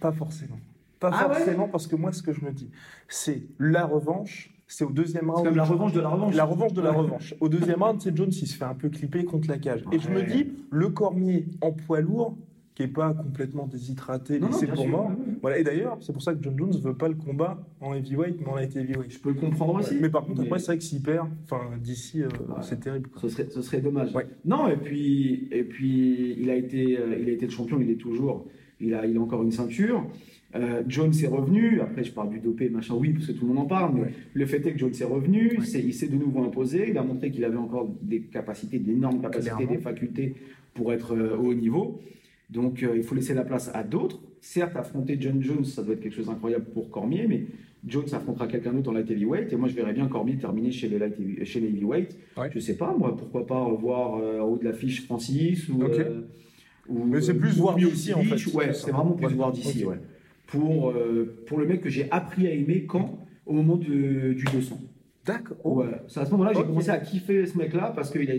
[0.00, 0.58] Pas forcément.
[1.00, 2.68] Pas Ah ouais forcément, parce que moi, ce que je me dis,
[3.08, 5.44] c'est la revanche, c'est au deuxième C'est round.
[5.46, 6.34] comme la revanche de la revanche.
[6.34, 6.96] La revanche de la Ouais.
[6.98, 7.34] revanche.
[7.40, 9.84] Au deuxième round, c'est Jones, il se fait un peu clipper contre la cage.
[9.92, 12.36] Et je me dis, le Cormier en poids lourd,
[12.78, 15.08] qui est pas complètement déshydraté, laissé pour sûr, mort.
[15.08, 15.14] ouais.
[15.42, 15.58] Voilà.
[15.58, 18.46] Et d'ailleurs, c'est pour ça que John Jones veut pas le combat en heavyweight, mais
[18.46, 19.10] en light heavyweight.
[19.10, 19.96] Je peux le comprendre aussi.
[20.00, 22.54] Mais par contre, Mais- après, c'est vrai que s'il perd, enfin, d'ici, euh, Ouais.
[22.62, 23.08] c'est terrible.
[23.08, 23.20] quoi.
[23.22, 24.14] Ce serait, ce serait dommage.
[24.14, 24.26] Ouais.
[24.44, 27.90] Non, et puis, et puis il, a été, euh, il a été le champion, il
[27.90, 28.46] est toujours.
[28.80, 30.06] Il a, il a encore une ceinture.
[30.54, 31.80] Euh, Jones est revenu.
[31.80, 33.92] Après, je parle du dopé, machin, oui, parce que tout le monde en parle.
[33.96, 34.14] Mais Ouais.
[34.34, 35.58] le fait est que Jones est revenu.
[35.58, 35.64] Ouais.
[35.84, 36.86] il s'est de nouveau imposé.
[36.90, 39.74] Il a montré qu'il avait encore des capacités, d'énormes capacités, Clairement.
[39.74, 40.34] des facultés
[40.74, 42.00] pour être euh, au haut niveau.
[42.50, 44.20] Donc, euh, il faut laisser la place à d'autres.
[44.40, 47.44] Certes, affronter John Jones, ça doit être quelque chose d'incroyable pour Cormier, mais
[47.86, 49.52] Jones affrontera quelqu'un d'autre en light heavyweight.
[49.52, 52.16] Et moi, je verrais bien Cormier terminer chez les, light chez les heavyweight.
[52.36, 52.50] Ouais.
[52.54, 55.82] Je sais pas, moi, pourquoi pas revoir euh, en haut de l'affiche Francis ou.
[55.82, 56.22] Euh,
[56.88, 59.96] ou- Mais c'est plus voir d'ici, en fait, Ouais, c'est vraiment plus voir d'ici, ouais.
[60.46, 60.94] Pour,
[61.46, 64.78] pour le mec que j'ai appris à aimer quand Au moment de- du 200.
[65.26, 65.56] D'accord.
[65.66, 65.86] Ouais.
[66.06, 68.34] C'est à ce moment-là que j'ai commencé à kiffer ce mec-là parce qu'il a,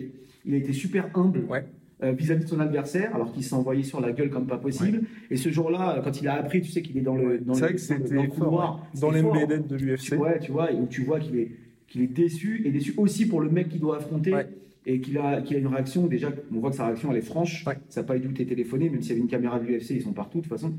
[0.45, 1.65] il a été super humble Ouais.
[2.03, 5.01] Euh, vis-à-vis de son adversaire, alors qu'il s'est envoyé sur la gueule comme pas possible.
[5.29, 7.53] Et ce jour-là, euh, quand il a appris, tu sais qu'il est dans le, dans
[7.53, 8.89] le, vrai dans le- dans fort, couloir,
[9.33, 9.47] ouais.
[9.57, 10.13] Dans de l'UFC.
[10.17, 11.51] Ouais, tu vois, et où tu vois qu'il est,
[11.87, 14.47] qu'il est déçu, et déçu aussi pour le mec qu'il doit affronter, Ouais.
[14.85, 17.21] et qu'il a, qu'il a une réaction, déjà, on voit que sa réaction, elle est
[17.21, 19.65] franche, ça n'a pas du tout été téléphoné, même s'il y avait une caméra de
[19.65, 20.73] l'UFC, ils sont partout, de toute façon.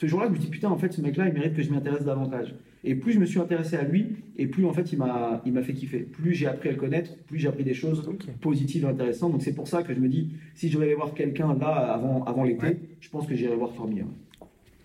[0.00, 1.76] Ce jour-là, je me dis, putain, en fait, ce mec-là, il mérite que je m'y
[1.76, 2.54] intéresse davantage.
[2.84, 5.52] Et plus je me suis intéressé à lui, et plus, en fait, il m'a, il
[5.52, 5.98] m'a fait kiffer.
[5.98, 8.08] Plus j'ai appris à le connaître, plus j'ai appris des choses
[8.40, 9.32] positives et intéressantes.
[9.32, 11.66] Donc c'est pour ça que je me dis, si je devais aller voir quelqu'un là,
[11.92, 12.78] avant, avant l'été, Ouais.
[13.00, 14.04] je pense que j'irai voir Cormier.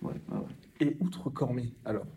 [0.02, 0.38] ouais, ouais.
[0.88, 2.08] Et outre Cormier, alors?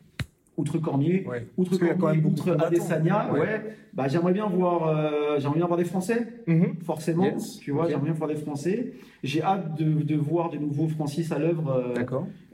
[0.56, 1.46] Outre Cormier, Ouais.
[1.58, 2.56] Outre Cormier, outre.
[2.58, 3.40] Adesanya, ouais.
[3.40, 3.76] Ouais.
[3.92, 6.76] bah, j'aimerais bien voir, euh, j'aimerais bien voir des Français, Mhm.
[6.84, 7.24] forcément.
[7.24, 7.58] Yes.
[7.60, 7.90] Tu vois, Ok.
[7.90, 8.92] j'aimerais bien voir des Français.
[9.22, 11.94] J'ai hâte de, de voir de nouveau Francis à l'œuvre, euh,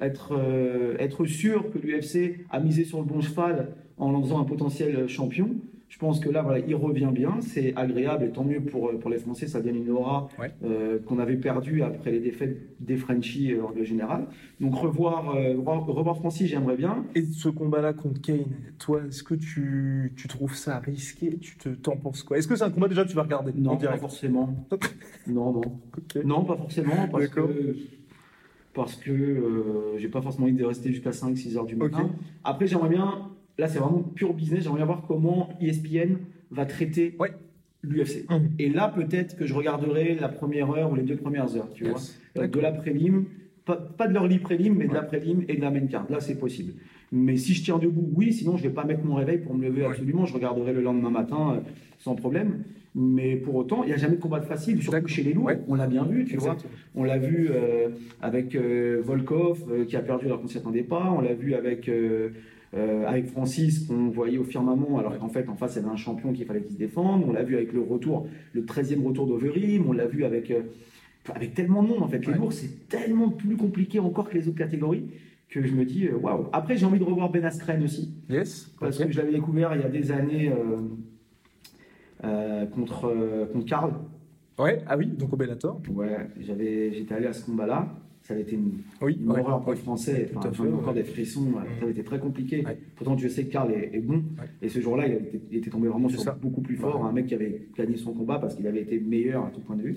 [0.01, 4.41] être, euh, être sûr que l'UFC a misé sur le bon cheval en en faisant
[4.41, 5.51] un potentiel champion.
[5.93, 9.11] Je pense que là, voilà, il revient bien, c'est agréable et tant mieux pour, pour
[9.11, 10.51] les Français, ça donne une aura Ouais.
[10.65, 14.25] euh, qu'on avait perdue après les défaites des Frenchies euh, en règle générale.
[14.59, 17.05] Donc revoir, euh, revoir, revoir Francis, j'aimerais bien.
[17.15, 18.47] Et ce combat-là contre Kane,
[18.79, 21.37] toi, est-ce que tu, tu trouves ça risqué?
[21.37, 22.39] Tu te, t'en penses quoi?
[22.39, 24.67] Est-ce que c'est un combat déjà que tu vas regarder Non, pas forcément.
[25.27, 25.61] non, non.
[26.25, 27.49] Non, pas forcément, parce D'accord.
[27.49, 27.77] que,
[28.73, 32.09] parce que euh, j'ai pas forcément envie de rester jusqu'à 5-6 heures du matin.
[32.45, 33.29] Après, j'aimerais bien,
[33.63, 36.17] là c'est vraiment pur business, j'aimerais voir comment ESPN
[36.51, 37.31] va traiter Ouais.
[37.83, 38.27] l'UFC.
[38.29, 38.51] Hum.
[38.59, 41.85] Et là, peut-être que je regarderai la première heure ou les deux premières heures, tu
[41.85, 41.93] Yes.
[42.35, 42.45] vois.
[42.45, 43.25] Euh, de la prélim,
[43.65, 46.07] pas, pas de l'early prélim, mais de la prélim et de la main card.
[46.11, 46.73] Là, c'est possible.
[47.13, 49.65] Mais si je tiens debout, oui, sinon je vais pas mettre mon réveil pour me
[49.69, 49.89] lever Ouais.
[49.89, 50.25] absolument.
[50.27, 51.61] Je regarderai le lendemain matin euh,
[51.99, 52.65] sans problème.
[52.95, 55.35] Mais pour autant, il n'y a jamais de combat facile, surtout chez les.
[55.35, 55.59] Ouais.
[55.69, 56.57] On l'a bien vu, tu vois.
[56.95, 57.89] On l'a vu euh,
[58.21, 61.11] avec euh, Volkov qui a perdu alors qu'on s'y attendait pas.
[61.17, 61.89] On l'a vu avec,
[62.75, 65.93] euh, avec Francis qu'on voyait au firmament alors qu'en fait en face il y avait
[65.93, 67.23] un champion qu'il fallait qu'il se défende.
[67.29, 69.85] On l'a vu avec le retour, le 13e retour d'Overim.
[69.87, 70.63] On l'a vu avec, euh,
[71.35, 72.27] avec tellement de monde en fait.
[72.27, 75.05] Les lourds c'est tellement plus compliqué encore que les autres catégories
[75.51, 76.47] que je me dis euh, waouh.
[76.53, 78.71] Après j'ai envie de revoir Ben Askren aussi Yes.
[78.81, 80.51] parce que je l'avais découvert il y a des années
[82.25, 83.93] euh, contre, contre Karl.
[84.59, 85.81] Ouais, ah oui, donc au Bellator.
[85.91, 87.89] Ouais, j'avais, j'étais allé à ce combat-là.
[88.23, 89.41] Ça avait été une, Oui, une ouais.
[89.41, 90.29] horreur pour les Français.
[90.33, 91.43] Tout Enfin, à fait, encore des frissons.
[91.47, 91.65] ouais.
[91.79, 92.63] Ça avait été très compliqué.
[92.95, 94.23] Pourtant, je sais que Karl est, est bon.
[94.61, 96.39] Et ce jour-là, il, était- il était tombé vraiment sur ça.
[96.41, 97.05] beaucoup plus fort.
[97.05, 99.75] Un mec qui avait gagné son combat parce qu'il avait été meilleur à tout point
[99.77, 99.95] de vue.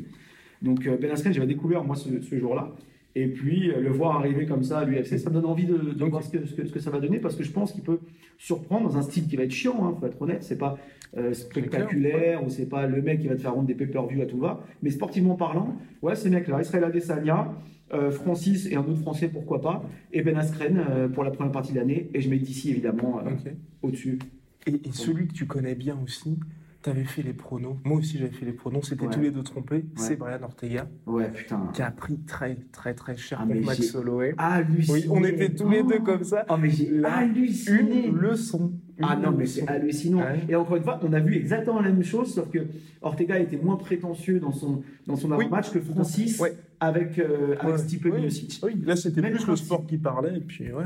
[0.61, 2.71] Donc, euh, Ben Askren, j'avais découvert moi ce, ce jour-là.
[3.17, 5.75] Et puis, euh, le voir arriver comme ça à l'UFC, ça me donne envie de,
[6.05, 7.83] voir ce que, ce, que, ce que ça va donner parce que je pense qu'il
[7.83, 7.99] peut
[8.37, 10.43] surprendre dans un style qui va être chiant, il faut être honnête.
[10.43, 10.77] C'est pas
[11.15, 14.25] euh, spectaculaire ou c'est pas le mec qui va te faire rendre des pay-per-view à
[14.25, 14.63] tout va.
[14.81, 17.53] Mais sportivement parlant, ouais, ces mecs-là, Israël Adesanya,
[17.93, 21.51] euh, Francis et un autre Français, pourquoi pas, et Ben Askren euh, pour la première
[21.51, 22.09] partie de l'année.
[22.13, 24.19] Et je mets d'ici évidemment euh, au-dessus.
[24.67, 26.39] Et, et celui que tu connais bien aussi,
[26.81, 27.77] tu avais fait les pronos.
[27.83, 28.81] Moi aussi, j'avais fait les pronos.
[28.87, 29.13] C'était Ouais.
[29.13, 29.85] tous les deux trompés.
[29.95, 31.69] C'est Brian Ortega Ouais, putain.
[31.73, 34.33] qui a pris très, très, très cher Ah, contre Max Holloway.
[34.37, 34.99] Halluciné.
[34.99, 36.03] Oui, on était tous les deux Oh.
[36.03, 36.45] comme ça.
[36.49, 38.07] Oh, mais j'ai halluciné.
[38.07, 38.71] Une leçon.
[39.01, 40.19] Ah non, mais c'est hallucinant.
[40.19, 40.39] Ouais.
[40.47, 42.59] Et encore une fois, on a vu exactement la même chose, sauf que
[43.01, 45.35] Ortega était moins prétentieux dans son, dans son Oui.
[45.45, 46.53] avant-match que Francis Ouais.
[46.79, 47.77] Avec, euh, avec Ouais.
[47.77, 48.05] Stipe.
[48.05, 48.59] Miocic.
[48.63, 49.65] Oui, là, c'était Même plus le principe.
[49.65, 50.37] sport qui parlait.
[50.37, 50.83] Et puis, ouais.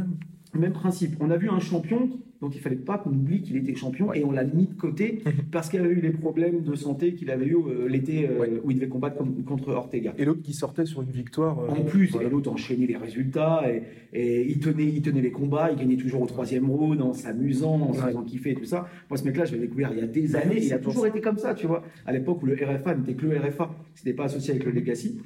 [0.58, 1.16] Même principe.
[1.20, 2.10] On a vu un champion
[2.42, 4.22] dont il fallait pas qu'on oublie qu'il était champion Ouais.
[4.22, 5.22] et on l'a mis de côté
[5.52, 8.72] parce qu'il avait eu les problèmes de santé qu'il avait eu euh, l'été euh, où
[8.72, 10.14] il devait combattre comme- contre Ortega.
[10.18, 11.60] Et l'autre qui sortait sur une victoire.
[11.60, 12.28] euh, En plus, voilà.
[12.28, 15.98] et l'autre enchaînait les résultats et, et il, tenait, il tenait les combats, il gagnait
[15.98, 18.88] toujours au troisième round en s'amusant, en se faisant kiffer et tout ça.
[19.10, 21.22] Moi, ce mec-là, je l'ai découvert il y a des années, il a toujours été
[21.22, 21.84] comme ça, tu vois.
[22.08, 25.20] À l'époque où le RFA n'était que le RFA, c'était pas associé avec le Legacy.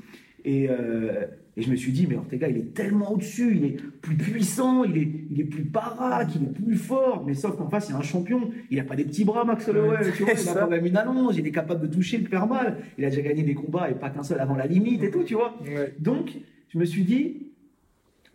[0.45, 1.25] Et, euh,
[1.55, 4.83] et je me suis dit, mais Ortega, il est tellement au-dessus, il est plus puissant,
[4.83, 7.23] il est, il est plus baraque, il est plus fort.
[7.25, 8.49] Mais sauf qu'en face, il y a un champion.
[8.71, 9.97] Il a pas des petits bras, Max Holloway.
[10.15, 12.47] Tu vois, il a quand même une allonge, il est capable de toucher, de faire
[12.47, 12.77] mal.
[12.97, 15.23] Il a déjà gagné des combats et pas qu'un seul avant la limite et tout,
[15.23, 15.59] tu vois.
[15.63, 15.93] Ouais.
[15.99, 16.31] Donc,
[16.69, 17.52] je me suis dit,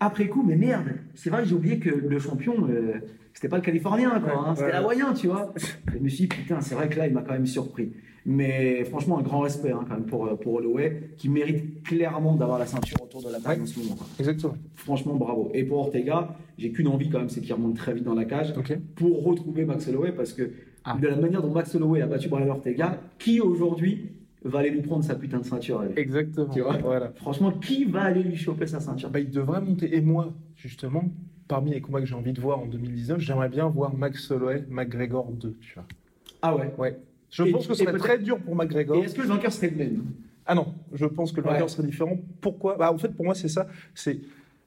[0.01, 2.95] après coup, mais merde, c'est vrai que j'ai oublié que le champion, euh,
[3.35, 5.53] c'était pas le Californien, quoi, hein, c'était l'Hawaïen, tu vois.
[5.93, 7.93] Je me suis dit, putain, c'est vrai que là, il m'a quand même surpris.
[8.27, 12.35] Mais franchement, un grand respect hein, quand même pour, euh, pour Holloway, qui mérite clairement
[12.37, 13.63] d'avoir la ceinture autour de la taille Ouais.
[13.63, 13.95] en ce moment.
[13.95, 14.07] quoi.
[14.19, 14.55] Exactement.
[14.75, 15.51] Franchement, bravo.
[15.55, 18.25] Et pour Ortega, j'ai qu'une envie quand même, c'est qu'il remonte très vite dans la
[18.27, 18.53] cage
[18.97, 20.51] pour retrouver Max Holloway, parce que
[20.85, 20.97] Ah.
[21.01, 24.11] de la manière dont Max Holloway a battu Brian Ortega, qui aujourd'hui
[24.45, 26.53] va aller lui prendre sa putain de ceinture lui Exactement.
[26.53, 27.13] Tu vois Voilà.
[27.17, 29.11] Franchement, qui va aller lui choper sa ceinture?
[29.11, 29.97] Bah, il devrait monter.
[29.97, 31.05] Et moi, justement,
[31.49, 34.65] parmi les combats que j'ai envie de voir en 2019, j'aimerais bien voir Max Holloway,
[34.69, 35.85] McGregor 2, tu vois.
[36.43, 36.73] Ah ouais?
[36.79, 36.99] Ouais.
[37.31, 38.97] Je Et- pense que ce serait très dur pour McGregor.
[38.97, 40.05] Et est-ce que le vainqueur serait le même?
[40.47, 41.53] Ah non, je pense que le Ouais.
[41.53, 42.17] vainqueur serait différent.
[42.41, 42.77] Pourquoi?
[42.77, 43.67] Bah, En fait, pour moi, c'est ça.
[43.95, 44.21] C'est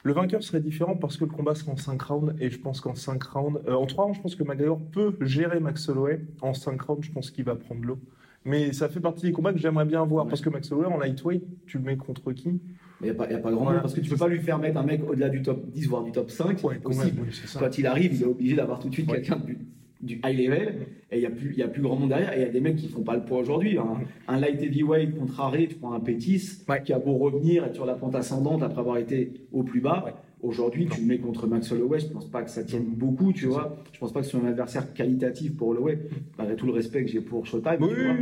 [0.04, 2.82] le vainqueur serait différent parce que le combat sera en 5 rounds et je pense
[2.82, 6.22] qu'en 5 rounds, euh, en 3 rounds, je pense que McGregor peut gérer Max Holloway.
[6.42, 8.00] En 5 rounds, je pense qu'il va prendre l'eau.
[8.44, 10.30] Mais ça fait partie des combats que j'aimerais bien voir Ouais.
[10.30, 12.50] parce que Max Holloway en lightweight, tu le mets contre qui?
[13.04, 14.78] Il n'y a, a pas grand monde parce que tu peux pas lui faire mettre
[14.78, 16.64] un mec au-delà du top 10 voire du top 5.
[16.64, 17.26] Ouais, quand même.
[17.60, 19.58] Quand il arrive, il est obligé d'avoir tout de suite quelqu'un du,
[20.02, 20.76] du high level
[21.12, 22.34] et il n'y a, plus- y a plus grand monde derrière.
[22.34, 23.78] Et il y a des mecs qui font pas le poids aujourd'hui.
[23.78, 27.76] Un, un light heavyweight contre Harry, tu prends un Pétis qui a beau revenir, être
[27.76, 30.06] sur la pente ascendante après avoir été au plus bas.
[30.44, 33.46] Aujourd'hui, tu le mets contre Max Holloway, je pense pas que ça tienne beaucoup, tu
[33.46, 33.78] vois.
[33.94, 36.00] Je pense pas que ce soit un adversaire qualitatif pour Holloway,
[36.38, 37.78] malgré tout le respect que j'ai pour Showtime.
[37.80, 38.16] Oui, tu vois.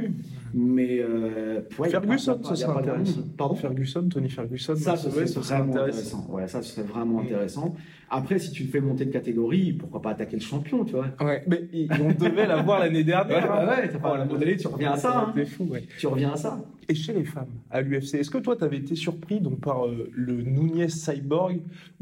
[0.53, 3.21] Mais euh, ouais, Ferguson, pas- ça serait intéressant.
[3.38, 3.55] Pardon?
[3.55, 6.27] Ferguson, Tony Ferguson, ça, Max ce Holloway, serait ça serait vraiment intéressant.
[6.29, 7.25] Ouais, ça, ce serait vraiment Mm.
[7.25, 7.75] intéressant.
[8.10, 11.08] Après, si tu le fais monter de catégorie, pourquoi pas attaquer le champion, tu vois?
[11.21, 11.62] Ouais, mais
[12.01, 13.43] on devait l'avoir l'année dernière.
[13.43, 13.67] Ouais, hein.
[13.67, 15.32] ouais, ouais, t'as pas la modélée, tu reviens à ça, hein.
[15.36, 15.84] C'était fou, ouais.
[15.99, 16.60] Tu reviens à ça.
[16.91, 19.86] Et chez les femmes, à l'UFC, est-ce que toi, tu avais été surpris donc, par
[19.86, 21.60] euh, le Nunez Cyborg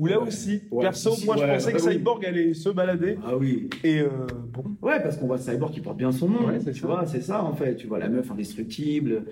[0.07, 1.93] Ou là aussi, Ouais, perso, si, moi, je pensais que bah oui.
[1.93, 3.17] Cyborg allait se balader.
[3.25, 3.69] Ah oui.
[3.83, 4.07] Et euh,
[4.53, 6.47] bon, Ouais, parce qu'on voit Cyborg qui porte bien son nom.
[6.47, 6.87] Ouais, tu ça.
[6.87, 7.75] vois, c'est ça en fait.
[7.75, 9.23] Tu vois la meuf indestructible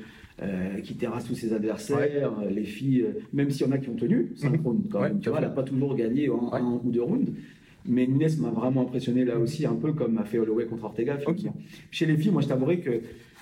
[0.41, 3.89] euh, qui terrasse tous ses adversaires, les filles, euh, même s'il y en a qui
[3.89, 5.19] ont tenu, synchrone quand même.
[5.19, 7.31] Tu vois, elle n'a pas toujours gagné en un ou deux rounds.
[7.87, 11.17] Mais Nunes m'a vraiment impressionné là aussi, un peu comme a fait Holloway contre Ortega.
[11.17, 11.53] finalement.
[11.91, 12.89] Chez les filles, moi je t'avouerai que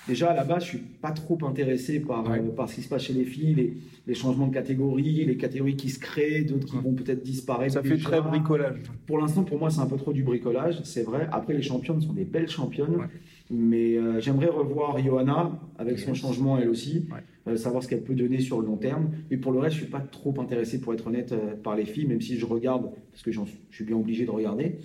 [0.08, 2.38] déjà à la base, je suis pas trop intéressé par, Ouais.
[2.38, 3.74] euh, par ce qui se passe chez les filles, les,
[4.06, 6.82] les changements de catégorie, les catégories qui se créent, d'autres qui Ouais.
[6.82, 7.74] vont peut-être disparaître.
[7.74, 8.08] ça fait déjà.
[8.08, 8.80] très bricolage.
[9.06, 11.28] Pour l'instant, pour moi, c'est un peu trop du bricolage, c'est vrai.
[11.32, 12.96] Après, les championnes sont des belles championnes.
[12.96, 13.06] Ouais.
[13.50, 17.06] Mais euh, j'aimerais revoir Johanna avec son changement elle aussi,
[17.46, 19.10] euh, savoir ce qu'elle peut donner sur le long terme.
[19.30, 22.06] Mais pour le reste, je suis pas trop intéressé, pour être honnête, par les filles,
[22.06, 23.40] même si je regarde, parce que je
[23.70, 24.76] suis bien obligé de regarder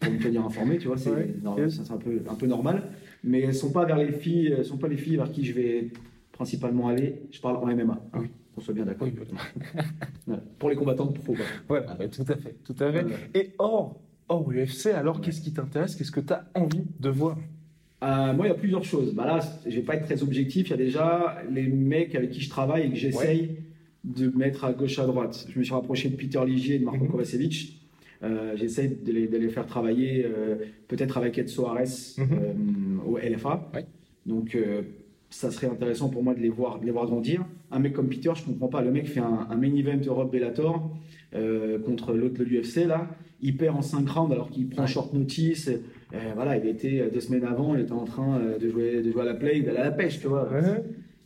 [0.00, 1.10] pour me tenir informé, tu vois, c'est
[1.96, 2.84] peu, un peu normal.
[3.26, 5.52] Mais elles sont pas vers les filles, elles sont pas les filles vers qui je
[5.52, 5.88] vais
[6.32, 7.22] principalement aller.
[7.32, 8.28] Je parle en MMA, hein, Oui.
[8.54, 9.08] qu'on soit bien d'accord.
[9.08, 10.34] Oui.
[10.58, 11.34] Pour les combattants de pro.
[11.34, 11.44] quoi.
[11.68, 13.04] Voilà, bah, tout à fait, tout à fait.
[13.34, 15.96] Et hors, hors UFC, alors qu'est-ce qui t'intéresse?
[15.96, 17.36] Qu'est-ce que tu as envie de voir?
[18.04, 19.14] Euh, moi, il y a plusieurs choses.
[19.14, 20.68] Bah là, je vais pas être très objectif.
[20.68, 23.56] Il y a déjà les mecs avec qui je travaille et que j'essaye
[24.04, 25.46] de mettre à gauche à droite.
[25.48, 27.10] Je me suis rapproché de Peter Ligier et de Marco Mhm.
[27.10, 27.85] Kovacevic.
[28.22, 30.56] Euh, j'essaye de les, de les faire travailler euh,
[30.88, 31.84] peut-être avec Ed Soares
[32.18, 32.26] Mhm.
[32.32, 33.70] euh, au LFA.
[34.24, 34.56] Donc,
[35.30, 37.44] ça serait intéressant pour moi de les voir, de les voir grandir.
[37.70, 38.82] Un mec comme Peter, je comprends pas.
[38.82, 40.90] Le mec fait un, un main event Europe Bellator
[41.34, 43.08] euh, contre l'autre de l'UFC là.
[43.42, 45.68] Il perd en 5 rounds alors qu'il prend short notice.
[45.68, 49.22] Euh, voilà, il était deux semaines avant, il était en train de jouer, de jouer
[49.22, 50.48] à la play, d'aller à la pêche, tu vois.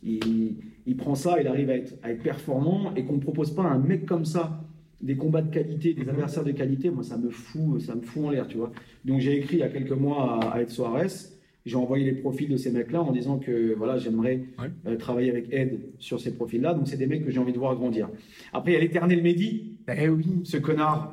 [0.02, 3.54] Il, il prend ça, il arrive à être, à être performant et qu'on ne propose
[3.54, 4.59] pas un mec comme ça
[5.02, 6.10] des combats de qualité, des Mhm.
[6.10, 8.70] adversaires de qualité, moi ça me fout, ça me fout en l'air, tu vois.
[9.04, 11.08] Donc j'ai écrit il y a quelques mois à, à Ed Soares,
[11.66, 14.70] j'ai envoyé les profils de ces mecs-là en disant que voilà, j'aimerais Ouais.
[14.86, 16.74] euh, travailler avec Ed sur ces profils-là.
[16.74, 18.08] Donc c'est des mecs que j'ai envie de voir grandir.
[18.52, 21.12] Après il y a l'éternel Mehdi, Eh oui, ce connard.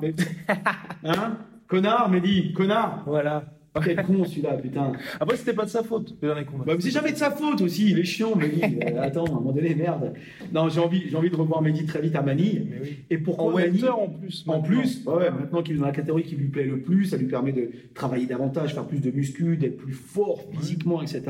[1.04, 1.38] Hein?
[1.66, 3.04] Connard, Mehdi, connard.
[3.06, 3.57] voilà.
[3.84, 4.92] Quel con celui-là, putain.
[5.20, 6.64] Après, c'était pas de sa faute, le dernier combat.
[6.66, 8.60] Bah, mais c'est jamais de sa faute aussi, il est chiant, Mehdi.
[8.88, 10.12] Euh, attends, à un moment donné, merde.
[10.52, 12.66] Non, j'ai envie, j'ai envie de revoir Mehdi très vite à Manille.
[12.70, 12.96] Mais oui.
[13.10, 14.44] Et En pourquoi Manille welter en plus.
[14.46, 14.68] En maintenant.
[14.68, 17.16] plus, ouais, ouais, maintenant qu'il est dans la catégorie qui lui plaît le plus, ça
[17.16, 21.22] lui permet de travailler davantage, faire plus de muscu, d'être plus fort physiquement, etc.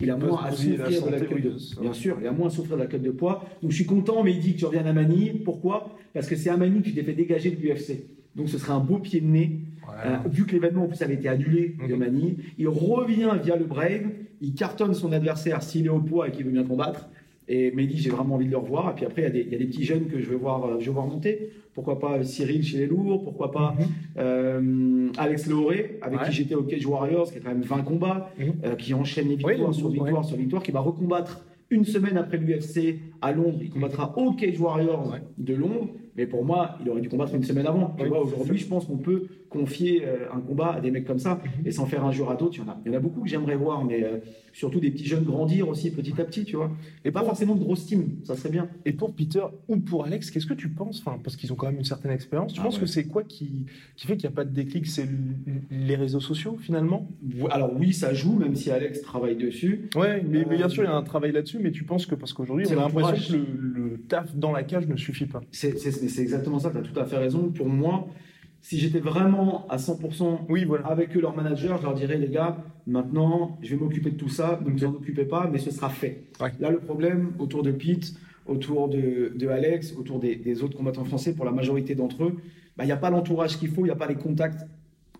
[0.00, 1.78] Il a moins à la souffrir de la queue de, odieuse.
[1.80, 3.44] bien sûr, il a moins à souffrir de la queue de poids.
[3.62, 5.40] Donc je suis content, dit que tu reviennes à Manille.
[5.44, 5.96] Pourquoi?
[6.12, 8.04] Parce que c'est à Manille que tu t'es fait dégager de l'UFC.
[8.36, 9.58] Donc ce serait un beau pied de nez.
[9.84, 10.22] Voilà.
[10.24, 11.98] Euh, vu que l'événement en plus avait été annulé de Mhm.
[11.98, 14.02] Manille, il revient via le Brave,
[14.40, 17.08] il cartonne son adversaire s'il est au poids et qu'il veut bien combattre.
[17.48, 18.92] Et Mehdi, j'ai vraiment envie de le revoir.
[18.92, 20.26] Et puis après, il y a des, il y a des petits jeunes que je
[20.30, 21.50] veux voir, euh, je veux voir monter.
[21.74, 23.86] Pourquoi pas euh, Cyril chez les lourds Pourquoi pas Mhm.
[24.18, 26.26] euh, Alex Lehoré, avec Ouais.
[26.26, 28.52] qui j'étais au Cage Warriors, qui a quand même 20 combats, Mhm.
[28.64, 32.16] euh, qui enchaîne les victoires oui, sur victoire sur victoire, qui va recombattre une semaine
[32.16, 33.58] après l'UFC à Londres.
[33.62, 35.22] Il combattra au Cage Warriors Ouais.
[35.38, 35.88] de Londres.
[36.16, 37.96] Mais pour moi, il aurait dû combattre une semaine avant.
[37.98, 41.40] Oui, aujourd'hui, je pense qu'on peut confier euh, un combat à des mecs comme ça
[41.44, 41.66] Mhm.
[41.66, 42.54] et sans faire injure à d'autres.
[42.56, 44.18] Il y en a, il y en a beaucoup que j'aimerais voir, mais euh,
[44.52, 46.70] surtout des petits jeunes grandir aussi petit à petit, tu vois.
[47.04, 48.68] Et pas forcément de grosse team, ça serait bien.
[48.86, 51.66] Et pour Peter ou pour Alex, qu'est-ce que tu penses enfin, Parce qu'ils ont quand
[51.66, 52.52] même une certaine expérience.
[52.54, 52.80] Tu Ah penses ouais.
[52.82, 55.08] que c'est quoi qui, qui fait qu'il n'y a pas de déclic C'est
[55.70, 57.08] les réseaux sociaux finalement?
[57.50, 59.88] Alors oui, ça joue, même si Alex travaille dessus.
[59.96, 62.06] Ouais, mais, mais bien Euh, sûr, il y a un travail là-dessus, mais tu penses
[62.06, 65.26] que parce qu'aujourd'hui, on a l'impression que le, le taf dans la cage ne suffit
[65.26, 65.40] pas?
[65.50, 65.74] C'est
[66.22, 67.50] exactement ça, tu as tout à fait raison.
[67.50, 68.06] Pour moi,
[68.62, 70.86] si j'étais vraiment à 100% Oui, voilà.
[70.86, 74.28] avec eux, leur manager, je leur dirais, les gars, maintenant, je vais m'occuper de tout
[74.28, 76.24] ça, ne vous en occupez pas, mais ce sera fait.
[76.40, 76.52] Ouais.
[76.60, 78.14] Là, le problème, autour de Pete,
[78.46, 82.36] autour de, de Alex, autour des, des autres combattants français, pour la majorité d'entre eux,
[82.76, 84.66] bah, il n'y a pas l'entourage qu'il faut, il n'y a pas les contacts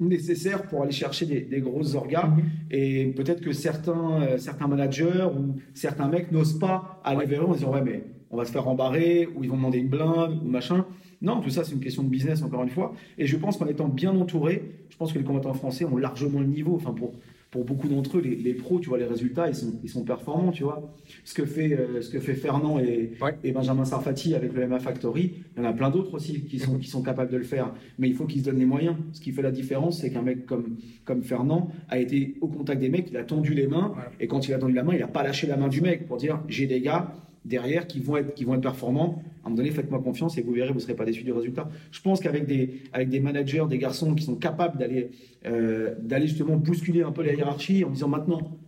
[0.01, 2.27] nécessaires pour aller chercher des, des grosses orgas.
[2.27, 2.43] Mhm.
[2.71, 7.47] Et peut-être que certains, euh, certains managers ou certains mecs n'osent pas aller vers eux
[7.47, 10.41] en disant, ouais, mais on va se faire embarrer, ou ils vont demander une blinde,
[10.45, 10.87] ou machin.
[11.23, 12.95] Non, tout ça, c'est une question de business, encore une fois.
[13.19, 16.41] Et je pense qu'en étant bien entouré, je pense que les combattants français ont largement
[16.41, 16.77] le niveau.
[16.77, 17.13] Enfin, pour,
[17.51, 20.03] pour beaucoup d'entre eux, les, les pros, tu vois, les résultats, ils sont, ils sont
[20.05, 20.95] performants, tu vois.
[21.25, 23.35] Ce que fait, euh, ce que fait Fernand et, Ouais.
[23.45, 26.59] et Benjamin Sarfati avec le MA Factory, il y en a plein d'autres aussi qui
[26.59, 27.73] sont, qui sont capables de le faire.
[27.99, 28.97] Mais il faut qu'ils se donnent les moyens.
[29.13, 32.81] Ce qui fait la différence, c'est qu'un mec comme, comme Fernand a été au contact
[32.81, 35.01] des mecs, il a tendu les mains, et quand il a tendu la main, il
[35.01, 37.13] n'a pas lâché la main du mec pour dire j'ai des gars
[37.45, 39.23] derrière qui vont être, qui vont être performants.
[39.43, 41.33] À un moment donné, faites-moi confiance et vous verrez, vous ne serez pas déçus du
[41.33, 41.69] résultat.
[41.91, 45.11] Je pense qu'avec des, avec des managers, des garçons qui sont capables d'aller
[45.47, 48.59] euh, d'aller justement bousculer un peu la hiérarchie en disant maintenant,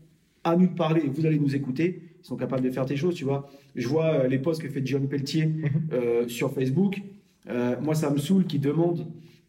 [0.45, 3.15] à nous de parler, vous allez nous écouter, ils sont capables de faire tes choses,
[3.15, 3.49] tu vois.
[3.77, 5.49] Je vois euh, les posts que fait John Pelletier
[5.93, 7.01] euh, sur Facebook.
[7.49, 9.07] Euh, moi, ça me saoule qu'il demande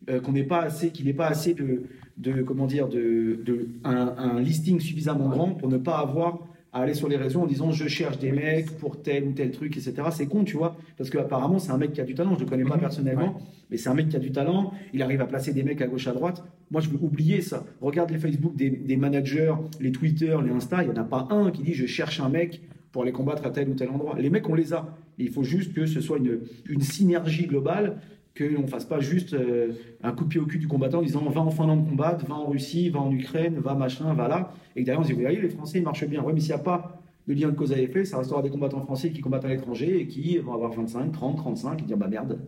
[0.10, 1.84] euh, qu'on n'ait pas assez, qu'il n'ait pas assez de,
[2.18, 6.40] de comment dire, de, de un, un listing suffisamment grand pour ne pas avoir
[6.74, 9.52] à aller sur les réseaux en disant je cherche des mecs pour tel ou tel
[9.52, 9.94] truc, etc.
[10.12, 12.34] C'est con, tu vois, parce qu'apparemment c'est un mec qui a du talent.
[12.36, 12.82] Je le connais pas Mhm.
[12.82, 14.74] personnellement, mais c'est un mec qui a du talent.
[14.94, 16.44] Il arrive à placer des mecs à gauche à droite.
[16.72, 17.64] Moi, je veux oublier ça.
[17.82, 20.82] Regarde les Facebook des, des managers, les Twitter, les Insta.
[20.84, 23.46] Il y en a pas un qui dit je cherche un mec pour aller combattre
[23.46, 24.16] à tel ou tel endroit.
[24.20, 24.88] Les mecs, on les a.
[25.20, 27.98] Il faut juste que ce soit une, une synergie globale,
[28.38, 31.02] qu'on ne fasse pas juste euh, un coup de pied au cul du combattant en
[31.04, 34.52] disant va en Finlande combattre, va en Russie, va en Ukraine, va machin, va là.
[34.76, 36.24] Et que derrière, on se dit, vous voyez, les Français, ils marchent bien.
[36.24, 38.50] Ouais, mais s'il n'y a pas de lien de cause à effet, ça restera des
[38.50, 41.96] combattants français qui combattent à l'étranger et qui vont avoir 25, 30, 35 et dire,
[41.98, 42.40] bah merde,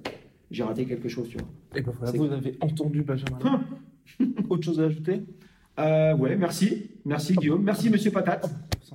[0.52, 1.48] j'ai raté quelque chose, tu vois.
[1.76, 3.38] Et ben voilà, C'est- vous avez entendu Benjamin.
[4.50, 5.22] Autre chose à ajouter?
[5.80, 6.90] Euh, ouais, merci.
[7.06, 7.64] Merci Guillaume.
[7.64, 8.50] Merci Monsieur Patate.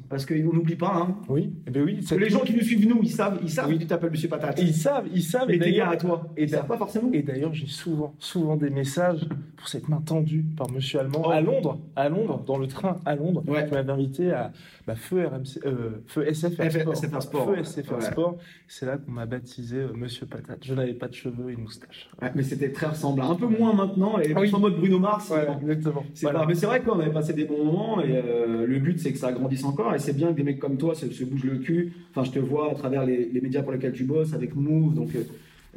[0.09, 1.17] Parce qu'on n'oublie pas, hein.
[1.29, 2.01] Oui, eh ben oui.
[2.19, 3.79] Les gens qui nous suivent, nous, ils savent, ils savent Oui.
[3.79, 4.59] tu t'appelles Monsieur Patate.
[4.61, 5.47] Ils savent, ils savent.
[5.49, 7.11] Mais et tes à toi, et ils savent pas forcément.
[7.13, 11.31] Et d'ailleurs, j'ai souvent, souvent des messages pour cette main tendue par Monsieur Allemand Oh.
[11.31, 13.67] à Londres, à Londres, dans le train à Londres, Ouais.
[13.67, 14.53] qui m'avait invité à
[14.87, 16.95] bah, Feu RMC, euh, Feu SFR F- Sport.
[16.97, 17.47] SFR Sport.
[17.55, 18.01] Feu SFR Ouais.
[18.01, 18.37] Sport.
[18.69, 20.59] C'est là qu'on m'a baptisé euh, Monsieur Patate.
[20.65, 22.09] Je n'avais pas de cheveux et une moustache.
[22.23, 23.31] Ouais, mais c'était très ressemblant.
[23.33, 24.19] Un peu moins maintenant.
[24.21, 24.51] Et Oui.
[24.55, 25.33] en mode Bruno Mars.
[25.63, 26.05] Exactement.
[26.15, 26.41] C'est Voilà.
[26.41, 29.13] pas- mais c'est vrai qu'on avait passé des bons moments et euh, le but c'est
[29.13, 31.45] que ça grandisse encore et c'est bien que des mecs comme toi se, se bougent
[31.45, 31.93] le cul.
[32.11, 34.95] Enfin, je te vois à travers les, les médias pour lesquels tu bosses, avec Move,
[34.95, 35.23] donc euh,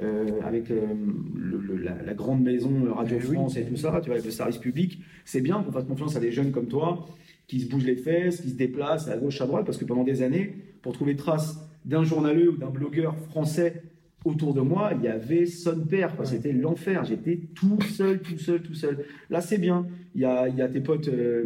[0.01, 0.81] euh, avec euh,
[1.35, 3.35] le- le- la, la grande maison Radio Eh oui.
[3.35, 4.99] France et tout ça, tu vois, avec le service public.
[5.25, 7.05] C'est bien qu'on fasse confiance à des jeunes comme toi
[7.47, 10.03] qui se bougent les fesses, qui se déplacent à gauche, à droite, parce que pendant
[10.03, 13.83] des années, pour trouver trace d'un journaleux ou d'un blogueur français
[14.25, 16.13] autour de moi, il y avait son père.
[16.23, 17.03] C'était l'enfer.
[17.03, 19.05] J'étais tout seul, tout seul, tout seul.
[19.29, 19.85] Là, c'est bien.
[20.15, 21.45] Il y a, il y a tes potes euh,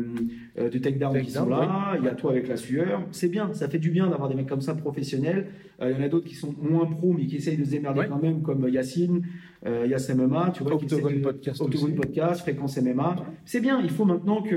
[0.60, 1.96] euh, de Tech Down qui sont là.
[1.98, 3.02] Il y a toi avec la sueur.
[3.12, 3.54] C'est bien.
[3.54, 5.48] Ça fait du bien d'avoir des mecs comme ça professionnels.
[5.82, 7.72] Euh, il y en a d'autres qui sont moins pros, mais qui essayent de se
[7.72, 9.24] démerder quand même, comme Yacine,
[9.66, 10.52] euh, Yass MMA.
[10.56, 11.96] Tu vois, Octogone Podcast Octogone.
[11.96, 13.16] Podcast, Fréquence MMA.
[13.46, 13.80] C'est bien.
[13.82, 14.56] Il faut maintenant que.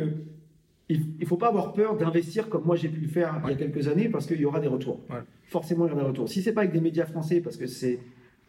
[0.92, 3.52] Il ne faut pas avoir peur d'investir comme moi j'ai pu le faire il y
[3.52, 5.00] a quelques années parce qu'il y aura des retours.
[5.08, 5.18] Ouais.
[5.48, 6.28] Forcément, il y aura des retours.
[6.28, 7.98] Si c'est pas avec des médias français, parce que c'est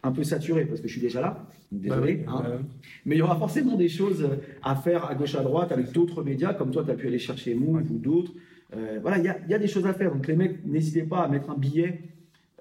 [0.02, 2.40] un peu saturé, parce que je suis déjà là, désolé, Bah oui, hein.
[2.44, 2.64] bah oui.
[3.06, 4.28] mais il y aura forcément des choses
[4.62, 7.20] à faire à gauche à droite avec d'autres médias, comme toi tu as pu aller
[7.20, 8.32] chercher Move ou d'autres.
[8.76, 10.12] Euh, voilà, il y a, il y a des choses à faire.
[10.12, 12.00] Donc les mecs, n'hésitez pas à mettre un billet,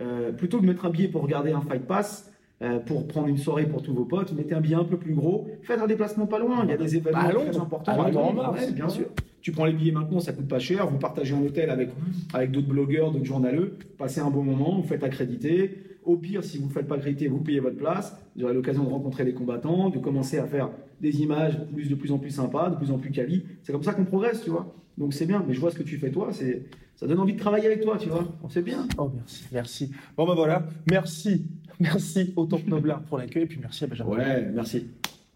[0.02, 2.28] euh, plutôt que de mettre un billet pour regarder un Fight Pass.
[2.62, 5.16] euh, pour prendre une soirée pour tous vos potes, mettez un billet un peu plus
[5.16, 7.92] gros, faites un déplacement pas loin, il y a des événements très importants.
[7.92, 8.66] À Londres, en Londres, mars.
[8.68, 9.08] ouais, bien sûr.
[9.42, 11.90] Tu prends les billets maintenant, ça coûte pas cher, vous partagez un hôtel avec,
[12.34, 15.84] avec d'autres blogueurs, d'autres journaleux, passez un bon moment, vous faites accréditer.
[16.04, 18.84] Au pire, si vous ne faites pas accréditer, vous payez votre place, vous aurez l'occasion
[18.84, 20.70] de rencontrer des combattants, de commencer à faire
[21.00, 23.46] des images plus, de plus en plus sympas, de plus en plus quali.
[23.62, 24.74] C'est comme ça qu'on progresse, tu vois.
[24.98, 26.66] Donc c'est bien, mais je vois ce que tu fais toi, c'est
[26.96, 28.28] ça donne envie de travailler avec toi, tu vois.
[28.50, 28.88] C'est bien.
[28.98, 29.92] Oh, merci, merci.
[30.16, 31.48] Bon, ben voilà, merci,
[31.80, 34.12] merci au Temple Noblard pour l'accueil, et puis merci à Benjamin.
[34.12, 34.88] Ouais, merci.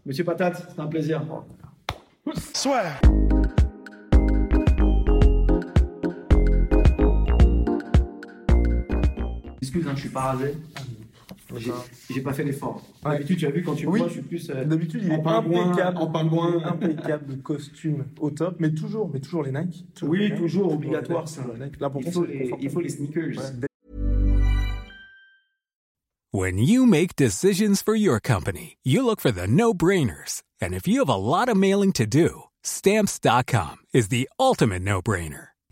[0.06, 1.24] Monsieur Patate, c'était un plaisir.
[2.54, 2.84] Soit.
[9.76, 10.54] Excuse, hein, je suis pas rasé.
[11.58, 11.72] J'ai
[12.10, 12.82] j'ai pas fait l'effort.
[13.04, 13.12] Ouais.
[13.14, 14.00] D'habitude, tu as vu, quand tu me Oui.
[14.00, 14.50] vois, je suis plus.
[14.50, 16.64] euh, D'habitude, il est En pingouin, impeccable, en pingouin.
[16.66, 19.86] impeccable, costume au top, mais toujours, mais toujours les Nike.
[19.94, 21.42] Toujours Oui, les Nike, toujours, les obligatoire, Nike, ça.
[21.42, 21.80] toujours les Nike.
[21.80, 23.38] Là, pour il, faut c'est les, il faut les sneakers.
[23.38, 23.68] Ouais.
[26.34, 30.42] When you make decisions for your company, you look for the no-brainers.
[30.62, 35.50] And if you have a lot of mailing to do, stamps.com is the ultimate no-brainer.